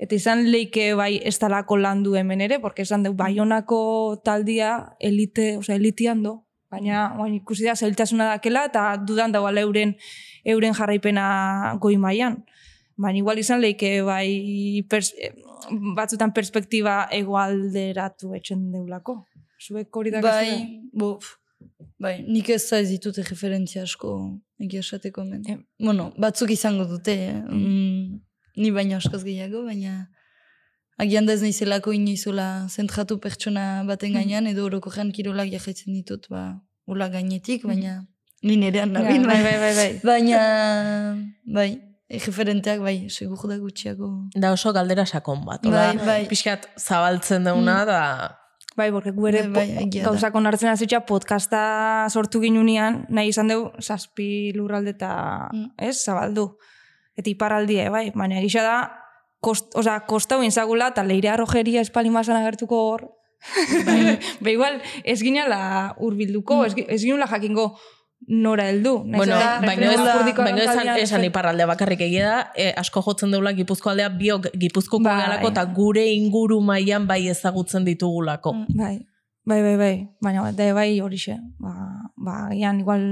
[0.00, 5.58] Eta izan leike bai ez talako landu hemen ere, porque esan du Baionako taldia elite,
[5.58, 9.96] osea elitian do, baina oain ikusi da zailtasuna dakela eta dudan dagoela euren
[10.44, 12.40] euren jarraipena goi mailan.
[13.00, 15.14] Baina igual izan leike bai pers,
[15.96, 19.22] batzutan perspektiba egoalderatu etxen deulako.
[19.60, 21.36] Zuek hori da Bai, bo, pf,
[22.00, 24.14] bai, nik ez da ez ditut referentzia asko
[24.60, 25.44] egia esateko men.
[25.48, 25.58] Eh.
[25.80, 27.40] Bueno, batzuk izango dute, eh?
[27.40, 28.20] mm,
[28.60, 30.06] ni baina askoz gehiago, baina
[31.00, 36.60] agian da ez naizelako inoizola zentratu pertsona baten gainean, edo orokorrean kirolak jarraitzen ditut, ba,
[36.90, 38.02] ula gainetik, baina
[38.42, 39.88] ni nerean nabil, bai, bai, bai, bai.
[40.10, 40.40] baina,
[41.44, 41.70] bai,
[42.08, 44.10] e, referenteak, bai, segur da gutxiago.
[44.34, 45.66] Da oso galdera sakon bat.
[45.68, 46.20] Bai, bai.
[46.30, 48.02] Pixkat zabaltzen dauna, da...
[48.78, 53.72] Bai, porque gu ere Bai, bai, gauzak onartzen hasitza podcasta sortu ginunean, nahi izan dugu
[53.82, 55.72] zazpi lurralde eta, Mm.
[55.76, 56.46] ez, zabaldu.
[57.18, 58.76] Eta iparraldie, bai, baina egisa da,
[59.40, 63.06] kost, oza, kosta huen zagula, eta leire arrojeria espalimasan agertuko hor.
[63.86, 64.18] Bai.
[64.42, 67.78] ba, igual, ez ginala urbilduko, gi- ez ginula jakingo
[68.28, 68.98] nora heldu.
[69.08, 73.54] Bueno, baina ez, lapurdiko baina esan, esan iparraldea bakarrik egia da, e, asko jotzen deula
[73.56, 75.16] Gipuzko aldea biok Gipuzkoko Bai.
[75.22, 78.52] galako eta gure inguru mailan bai ezagutzen ditugulako.
[78.52, 78.66] Mm.
[78.76, 78.98] Bai,
[79.48, 79.94] bai, bai, bai.
[80.20, 81.38] Baina da bai horixe.
[81.58, 81.72] Ba,
[82.16, 83.06] ba, gian, igual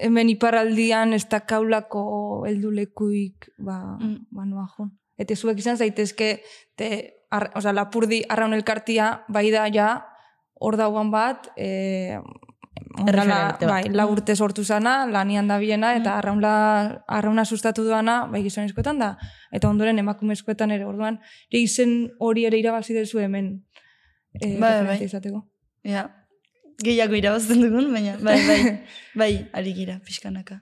[0.00, 4.24] hemen iparraldian ez dakaulako heldulekuik, ba, Mm.
[4.30, 4.97] ba noa jun.
[5.18, 6.40] Eta zuek izan zaitezke,
[6.78, 6.88] te,
[7.34, 9.88] ar, oza, lapurdi arraun elkartia, bai da ja,
[10.58, 12.18] hor dauan bat, e,
[12.98, 13.68] Erreferente bat.
[13.68, 18.98] bai, la urte sortu zana, lanian da biena, eta arraunla, arrauna sustatu duana, bai gizonezkoetan
[18.98, 19.12] da,
[19.54, 23.52] eta ondoren emakumezkoetan ere, orduan, izen hori ere irabazi dezu hemen,
[24.34, 25.04] e, Bai, referente bai.
[25.04, 25.44] izateko.
[25.84, 26.08] Ja,
[26.82, 28.58] gehiago irabazten dugun, baina, bai, bai,
[29.20, 30.60] bai, ari gira, pixkanaka.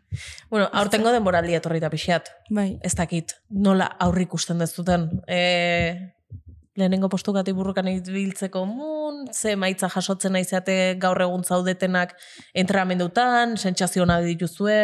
[0.50, 2.30] Bueno, aurtengo denboraldi etorrita pixeat.
[2.50, 5.10] Bai, Ez dakit, nola aurrik ikusten dezuten.
[5.28, 5.40] E,
[6.76, 12.16] lehenengo postugatik burrukan ibiltzeko mun, ze maitza jasotzen naizate gaur egun zaudetenak
[12.54, 14.80] entrenamendutan, sentsazioa dituzue.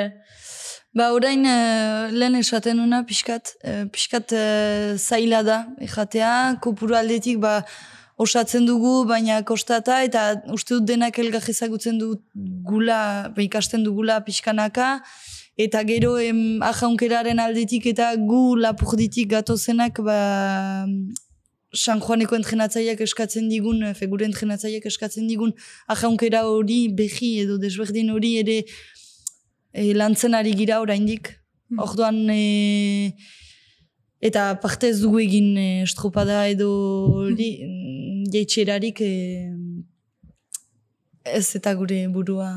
[0.92, 7.38] Ba, orain, eh, lehen esaten una, pixkat, eh, pixkat eh, zaila da, ejatea, kopuru aldetik,
[7.40, 7.62] ba,
[8.22, 13.00] osatzen dugu, baina kostata, eta uste dut denak elgar ezagutzen dugula,
[13.46, 14.94] ikasten dugula pixkanaka,
[15.60, 20.86] eta gero em, ajaunkeraren aldetik eta gu lapurditik gatozenak, ba,
[21.72, 25.54] San Juaneko entrenatzaileak eskatzen digun, efe, gure entrenatzaileak eskatzen digun
[25.92, 28.58] ajaunkera hori, behi edo desberdin hori ere
[29.72, 31.32] e, lantzen ari gira oraindik.
[31.72, 31.80] Mm.
[31.86, 33.14] Orduan, e,
[34.20, 36.68] eta parte ez dugu egin e, estropada edo
[37.24, 37.81] hori, mm,
[38.32, 39.12] jeitxerarik e,
[41.24, 42.48] ez eta gure burua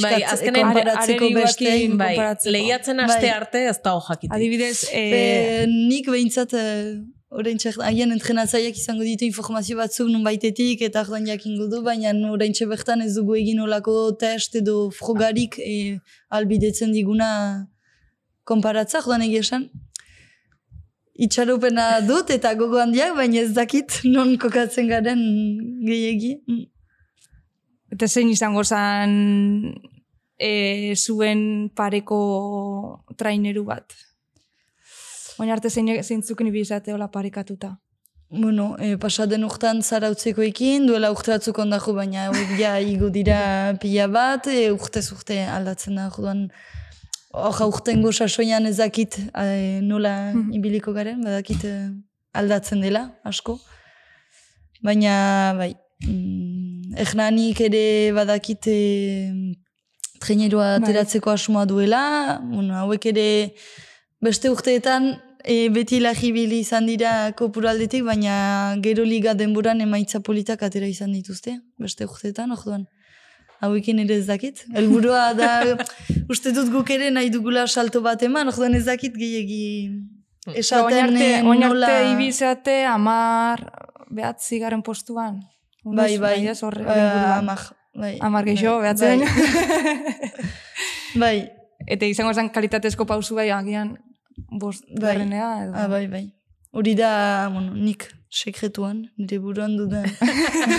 [0.00, 1.66] Bai, azkenen e, konparatzeko are- beste.
[1.68, 2.14] arerioekin Bai,
[2.54, 3.34] lehiatzen aste Bai.
[3.40, 4.32] arte ez da hojakitik.
[4.32, 6.64] adibidez, e, Be, nik behintzat, e,
[7.34, 12.12] orain txert, agian entrenatzaileak izango ditu informazio batzuk nun baitetik eta orduan jakingo du, baina
[12.30, 15.98] orain bertan ez dugu egin olako test edo frogarik e,
[16.30, 17.66] albidetzen diguna
[18.44, 19.68] konparatza, orduan egia esan.
[21.14, 25.20] Itxaropena dut eta gogo handiak, baina ez dakit non kokatzen garen
[25.86, 26.38] gehiegi.
[26.48, 26.64] Mm.
[27.94, 29.70] eta zein izango zen
[30.38, 32.18] e, zuen pareko
[33.16, 33.94] traineru bat.
[35.38, 37.76] Baina arte zein, zeintzuk nibi izate hola parekatuta.
[38.34, 44.08] Bueno, e, pasaden urtan zarautzeko ekin, duela urte batzuk ondako, baina ja igo dira pila
[44.10, 46.48] bat, e, urtez urte aldatzen da, jodan,
[47.34, 50.52] hor urtengo sasoian ezakit e, nola Mhm.
[50.54, 51.74] ibiliko garen, badakit e,
[52.32, 53.58] aldatzen dela, asko.
[54.82, 55.74] Baina, bai,
[56.06, 58.74] mm, ernanik ere badakite
[60.20, 60.82] trenerua Bai.
[60.82, 63.54] ateratzeko asmoa duela, bueno, hauek ere
[64.20, 70.86] beste urteetan e, beti lagibili izan dira kopuraldetik, baina gero liga denboran emaitza politak atera
[70.86, 72.86] izan dituzte, beste urteetan, orduan.
[73.62, 74.64] Hauekin ere ez dakit.
[74.74, 75.50] Helburua da,
[76.32, 79.64] uste dut guk ere nahi dugula salto bat eman, orduan ez dakit gehiagi
[80.44, 81.88] Oin esaten arte, eh, oin nola...
[81.88, 83.62] arte ibizeate amar
[84.12, 85.40] behatzi garen postuan.
[85.84, 87.38] Bai, bai, ez, horre, eh, buruan.
[87.38, 87.62] amar,
[87.94, 88.14] bai.
[88.20, 89.24] Amar gehiago, bai, behatzen.
[91.14, 91.36] Bai, bai,
[91.86, 93.94] Eta izango zen kalitatezko pausu bai, agian
[94.60, 95.00] bost Bai.
[95.14, 95.48] garrenea.
[95.64, 95.72] Edo.
[95.76, 96.24] ah, bai, bai.
[96.74, 100.08] Hori da, bueno, nik sekretuan, nire buruan dudan.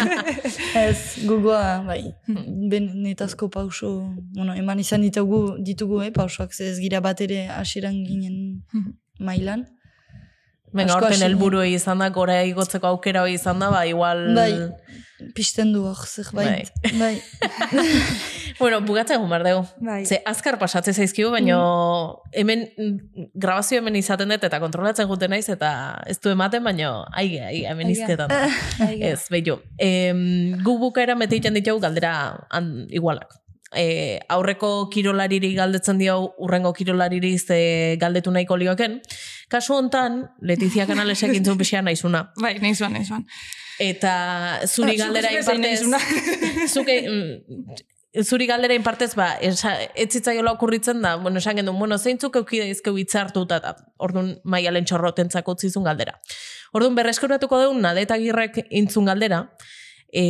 [0.76, 2.02] ez, gogoa, bai,
[2.72, 3.92] benetazko pauso,
[4.36, 8.36] bueno, eman izan ditugu, ditugu, eh, pausoak, ez gira bat ere hasieran ginen
[9.20, 9.64] mailan.
[10.76, 14.26] Horten hasi- helburu izan da, gora igotzeko aukera hori izan da, ba, igual...
[14.36, 14.52] Bai,
[15.34, 16.72] pisten du hor, zerbait.
[17.00, 17.20] Bai.
[18.56, 19.64] Bueno, bugatzen egun behar dugu.
[19.84, 20.06] Bai.
[20.08, 21.58] Ze azkar pasatze zaizkigu, baina
[22.32, 25.72] hemen, mm, grabazio hemen izaten dut eta kontrolatzen guten naiz eta
[26.08, 28.32] ez du ematen, baina aige, aige, hemen izketan.
[28.80, 29.58] Bai, Ez, behitu.
[29.76, 32.14] Em, gu bukaera egiten ditugu galdera
[32.50, 33.36] han, igualak.
[33.74, 39.00] E, aurreko kirolariri galdetzen dio urrengo kirolariri ze galdetu nahiko lioken.
[39.50, 42.30] Kasu hontan, Letizia Canalesek intzun pixea naizuna.
[42.44, 43.26] Bai, nahi zuan, nahi zuan.
[43.80, 44.14] Eta
[44.68, 45.82] zuri galdera inpartez...
[46.76, 47.76] zuke, mm,
[48.24, 52.62] zuri galdera inpartez, ba, esa, ez zitzaiola okurritzen da, bueno, esan gendu, bueno, zeintzuk euki
[52.64, 56.16] daizkeu hitzartuta da, orduan maialen txorrotentzako utzizun galdera.
[56.74, 59.44] Orduan berreskuratuko dugu nadetagirrek intzun galdera,
[60.08, 60.24] e,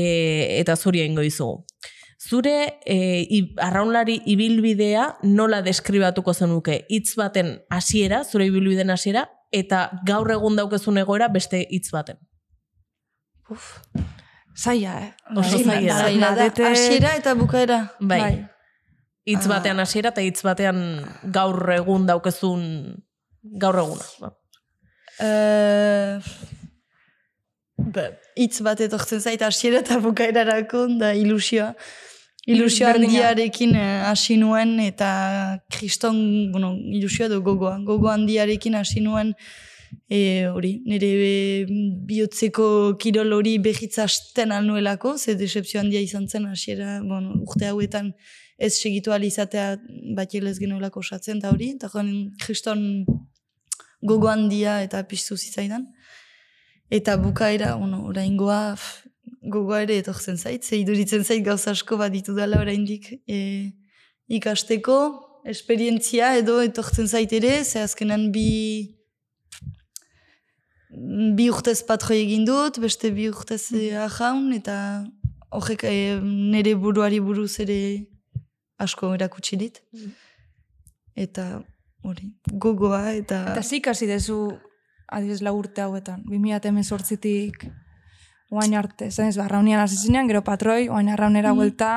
[0.61, 1.65] eta zuri egingo dizugu.
[2.25, 2.95] Zure e,
[3.29, 10.55] i, arraunlari ibilbidea nola deskribatuko zenuke hitz baten hasiera, zure ibilbideen hasiera, eta gaur egun
[10.57, 12.17] daukezun egoera beste hitz baten.
[13.49, 13.75] Uf.
[14.57, 15.11] Zaila, eh?
[15.35, 16.47] Oso zaila zaila da.
[16.71, 17.79] Hasiera eta bukaera.
[17.99, 18.19] Bai.
[18.21, 18.35] Bai.
[19.25, 19.49] Hitz Ah.
[19.57, 20.79] batean hasiera eta hitz batean
[21.33, 22.63] gaur egun daukezun
[23.61, 24.31] gaur eguna.
[25.19, 26.19] Eh,
[27.77, 31.73] ba, hitz bat etortzen zait hasiera eta bukaerarako da ilusioa.
[32.45, 37.79] Ilusio handiarekin eh, hasi nuen eta kriston, bueno, ilusioa du gogoa.
[37.87, 39.33] Gogo handiarekin hasi nuen
[40.09, 41.65] e, hori, nire e,
[42.05, 42.67] bihotzeko
[43.01, 48.13] kirol hori behitza hasten alnuelako, ze decepzio handia izan zen hasiera, bueno, urte hauetan
[48.57, 49.75] ez segitu ahal izatea
[50.15, 53.05] bat ez genuelako osatzen eta hori, eta joan kriston
[54.01, 55.87] gogo handia eta piztu zitzaidan.
[56.91, 58.75] Eta bukaera, bueno, oraingoa
[59.51, 63.11] gogoa ere etortzen zait, ze iduritzen zait gauza asko bat ditu dela oraindik.
[63.27, 63.71] E,
[64.27, 64.97] ikasteko,
[65.45, 68.49] esperientzia edo etortzen zait ere, ze azkenan bi
[71.35, 74.77] bi urtez patroi egin dut, beste bi urtez e, ajaun, eta
[75.55, 77.79] horrek e, nire buruari buruz ere
[78.81, 79.81] asko erakutsi dit.
[81.15, 81.63] Eta
[82.03, 83.41] hori, gogoa eta...
[83.53, 84.39] Eta zik hasi dezu,
[85.11, 87.67] adibes lau urte hauetan, 2018-tik
[88.51, 91.57] oain arte, zen ez, arraunian hasi zinean, gero patroi, oain arraunera Mhm.
[91.57, 91.91] buelta,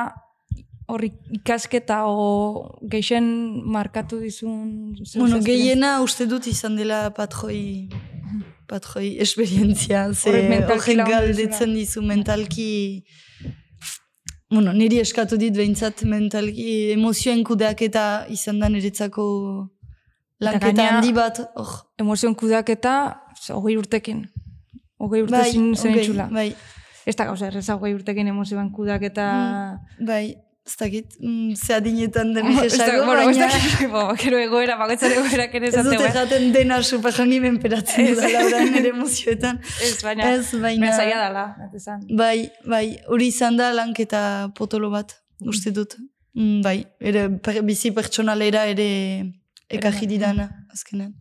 [0.89, 3.25] horri ikasketa o geixen
[3.65, 4.95] markatu dizun...
[5.15, 7.89] Bueno, gehiena uste dut izan dela patroi,
[8.67, 13.03] patroi esperientzia, ze lagundu galdetzen dizu mentalki,
[14.49, 19.69] bueno, niri eskatu dit behintzat mentalki emozioen kudeaketa izan da niretzako
[20.41, 23.21] lanketa handi bat, hor, Emozion kudeaketa,
[23.53, 24.25] hogei urtekin.
[24.99, 26.27] Hogei urte bai, zin zen itxula.
[26.31, 26.51] bai,
[27.07, 29.25] Ez da gauza, erreza hogei urtekin emozioan kudeaketa...
[30.05, 30.35] bai,
[30.67, 33.47] ez dakit, mm, ze adinetan den Ez da- esago, bueno, ez baina...
[33.53, 38.43] dakit, bo, gero egoera, bakoitzaren egoera kene Ez dut esate, jaten dena superjangi menperatzen dudala
[38.49, 39.57] orain nire emozioetan.
[39.87, 40.83] Ez, baina, Ez, baina...
[40.85, 42.03] baina zaila dela, ez esan.
[42.19, 42.35] Bai,
[42.75, 44.21] bai, hori izan da lanketa
[44.59, 45.15] potolo bat,
[45.55, 45.95] uste dut.
[46.35, 48.89] Mm, bai, ere per, bizi pertsonalera ere
[49.71, 50.45] ekarri didana,
[50.75, 51.15] azkenean.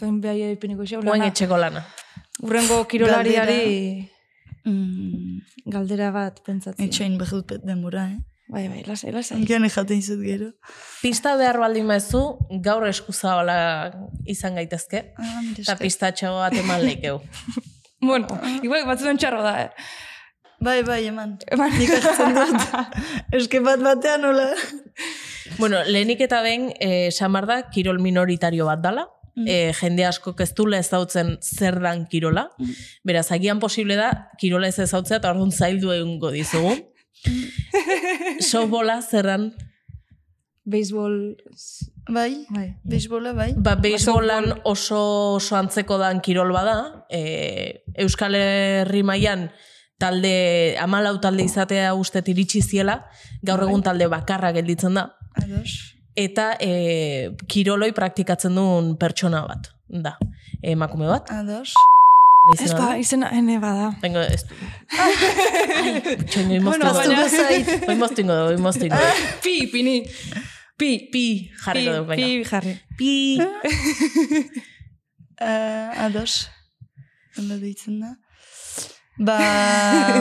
[0.00, 1.84] Toin behai ipiniko xeu, Oain lana, etxeko lana.
[2.42, 4.10] Urrengo kirolariari
[4.66, 6.88] Mm, galdera bat pentsatzen.
[6.88, 8.16] etxain behar dut denbora, eh?
[8.48, 9.36] Bai, bai, lasai, lasai.
[9.38, 10.48] Onkian ejaten izut gero.
[11.02, 12.22] Pista behar baldin mazu,
[12.62, 13.92] gaur eskuzabala
[14.26, 15.04] izan gaitezke.
[15.18, 15.78] Ah, Eta esker.
[15.84, 17.20] pistatxo bat eman leikeu.
[18.00, 18.26] Bueno,
[18.62, 19.70] igual batzuen txarro da, eh?
[20.60, 21.38] Bai, bai, eman.
[21.50, 21.72] Eman.
[21.78, 22.74] Nik hartzen dut.
[23.38, 24.50] Eske bat batean nola.
[25.58, 29.06] bueno, lehenik eta behin, eh, samar da, kirol minoritario bat dala.
[29.44, 32.48] Eh, jende asko ez dula ezautzen zer dan kirola.
[33.04, 36.72] Beraz, agian posible da, kirola ez ezautzea eta orduan zaildu egungo dizugu.
[38.50, 39.50] Softbola zer dan?
[40.64, 41.36] Beisbol...
[42.08, 42.76] Bai, Bai.
[42.84, 43.52] beisbola, bai.
[43.58, 47.04] Ba, beisbolan oso, oso antzeko dan kirol bada.
[47.10, 49.48] E, Euskal Herri mailan
[49.98, 53.00] talde, amalau talde izatea ustet iritsi ziela,
[53.42, 55.08] gaur egun talde bakarra gelditzen da.
[55.42, 55.95] Ados.
[56.16, 56.70] Eta e,
[57.48, 60.16] kiroloi praktikatzen duen pertsona bat, da.
[60.64, 61.28] Emakume bat.
[61.34, 61.74] Ados.
[62.62, 63.90] Ez ba, izena, ene bada.
[64.00, 64.54] Tengo, ez du.
[65.02, 65.14] Ai,
[66.30, 67.88] txoino imoztu Bueno, bueno, baina- Astuko zait.
[67.90, 69.30] Imoztingo dugu, imoztingo dugu.
[69.42, 69.96] Pi, pini.
[70.78, 70.90] Pi.
[71.12, 71.24] Pi
[71.64, 72.48] jarriko dugu, pi, venga.
[72.52, 72.74] jarri.
[72.96, 73.10] Pi.
[75.40, 76.36] Uh, ados.
[77.36, 78.14] Hala deitzen da.
[79.18, 79.36] Ba...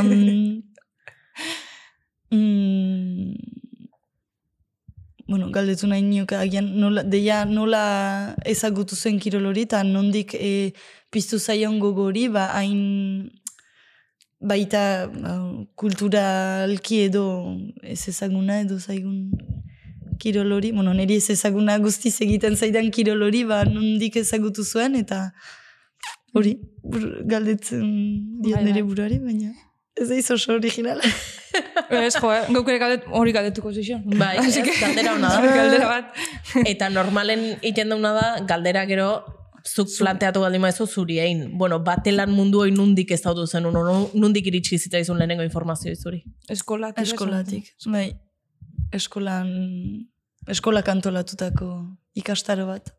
[0.02, 0.64] mm,
[2.36, 3.65] mm,
[5.28, 10.74] bueno, galdetu nahi nioke agian nola, deia nola ezagutu zen kirol hori, eta nondik e,
[11.10, 13.32] piztu zaion gogo hori, ba, hain
[14.40, 15.36] baita ba,
[15.76, 17.26] kulturalki edo
[17.82, 19.32] ez ezaguna edo zaigun
[20.22, 24.96] kirol hori, bueno, niri ez ezaguna guztiz egiten zaidan kirol hori, ba, nondik ezagutu zuen,
[25.02, 25.32] eta
[26.38, 26.60] hori,
[27.26, 27.86] galdetzen
[28.44, 28.90] diot Bai, nire bai.
[28.92, 29.54] buruari, baina
[29.96, 31.02] ez da oso originala.
[31.90, 32.44] Ez, jo, eh?
[32.52, 34.04] Gauk ere galdet, hori galdetuko zixion.
[34.20, 35.54] Bai, ez, galdera hona da.
[35.62, 36.22] Galdera bat.
[36.66, 39.10] Eta normalen iten dauna da, galdera gero,
[39.66, 41.46] zuk planteatu baldin maizu zuri egin.
[41.58, 46.22] Bueno, batelan mundu hori nundik ez daudu zen, uno, nundik iritsi zitzaizun lehenengo informazio zuri.
[46.50, 47.08] Eskolatik.
[47.08, 48.10] Eskolatik, bai,
[48.94, 49.50] eskolan,
[50.52, 51.72] eskolak antolatutako
[52.20, 52.94] ikastaro bat.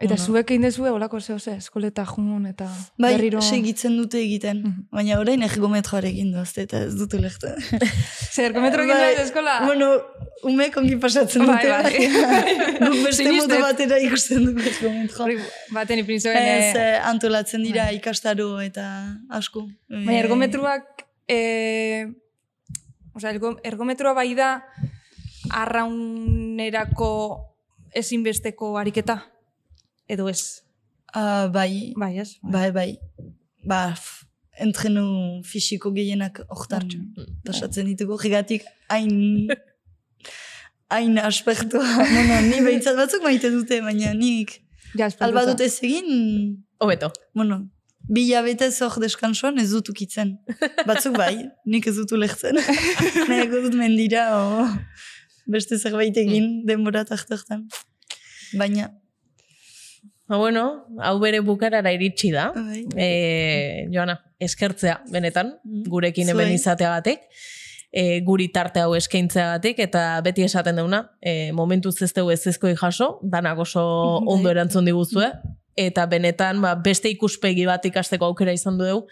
[0.00, 0.24] Eta Bueno.
[0.26, 2.68] zuek egin dezue, olako zeo ze, eskoleta jun eta
[3.02, 3.40] Bai, berriro...
[3.42, 4.84] segitzen dute egiten, Mhm.
[4.94, 7.56] baina orain ergometroarekin doazte eta ez dute lehten.
[8.34, 9.56] Zer, ergometro egin Bai, dut eskola?
[9.66, 9.88] Bueno,
[10.46, 11.68] umek ongi pasatzen Bai, dute.
[11.82, 11.96] bai.
[12.92, 15.24] Guk beste modu batera ikusten dugu ergometroa.
[15.24, 15.36] Hori
[15.74, 16.36] baten ipinzoen...
[16.36, 18.86] Ez, Eh, eh, antolatzen dira ikastaro eta
[19.30, 19.66] asko.
[19.90, 21.06] baina Eh, ergometruak...
[21.26, 22.06] Eh,
[23.18, 24.62] Osa, ergo, ergometroa bai da
[25.50, 27.10] arraunerako
[27.98, 29.18] ezinbesteko ariketa?
[30.08, 30.62] Edo ez?
[31.14, 32.36] ah, bai, Bai, ez?
[32.42, 32.90] bai, bai.
[33.64, 34.24] Ba, f-
[34.58, 37.26] entrenu fisiko gehienak hortan Hortxe.
[37.46, 38.16] pasatzen ditugu.
[38.22, 39.48] Jigatik hain
[40.92, 41.84] hain aspektua.
[42.14, 44.60] bueno, ni behintzat batzuk maite dute, baina nik
[44.96, 47.10] Ja, alba dut ez egin, Hobeto.
[47.36, 47.58] bueno,
[48.08, 50.38] bi hilabetez hor deskansoan ez dut ukitzen.
[50.88, 52.56] Batzuk bai, nik ez dut lehtzen.
[53.28, 54.64] Nahiako dut mendira, o
[55.46, 57.66] beste zerbait egin denbora tartartan.
[58.56, 58.88] Baina,
[60.28, 62.50] Ba, bueno, hau bere bukarara iritsi da.
[62.96, 65.84] E, Joana, eskertzea, benetan, Mm.
[65.88, 67.20] gurekin hemen izateagatik,
[67.90, 72.74] e, guri tarte hau eskaintzeagatik, eta beti esaten deuna, e, momentuz ez dugu ez ezkoi
[72.76, 74.34] jaso, danak oso Bai.
[74.34, 75.32] ondo erantzun diguzue,
[75.76, 79.06] eta benetan ba, beste ikuspegi bat ikasteko aukera izan du dugu,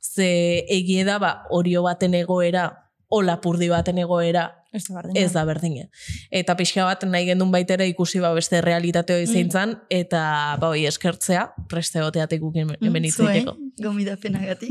[0.00, 5.20] ze egie da ba, orio baten egoera, o lapurdi baten egoera, Ez da berdina.
[5.20, 5.84] ez da berdina.
[6.30, 9.76] Eta pixka bat nahi gendun baitera ikusi ba beste realitate hori zein Mm.
[9.90, 13.56] eta ba hoi eskertzea, preste goteatik guk hemen hitz zuei, egiteko.
[13.82, 14.70] gomidapenagatik.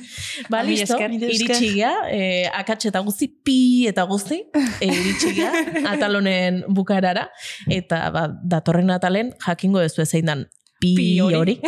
[0.50, 4.38] Ba, Mila listo, iritsi gea, eh, akats eta guzti, pi eta guzti,
[4.80, 5.52] e, iritsi gea,
[5.94, 7.28] atalonen bukarara,
[7.68, 10.46] eta ba, datorren atalen jakingo ez zein dan
[10.80, 11.34] pi, hori.
[11.36, 11.60] hori.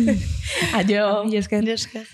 [0.78, 1.24] Adio.
[1.24, 1.60] Mila esker.
[1.62, 2.06] Mila esker.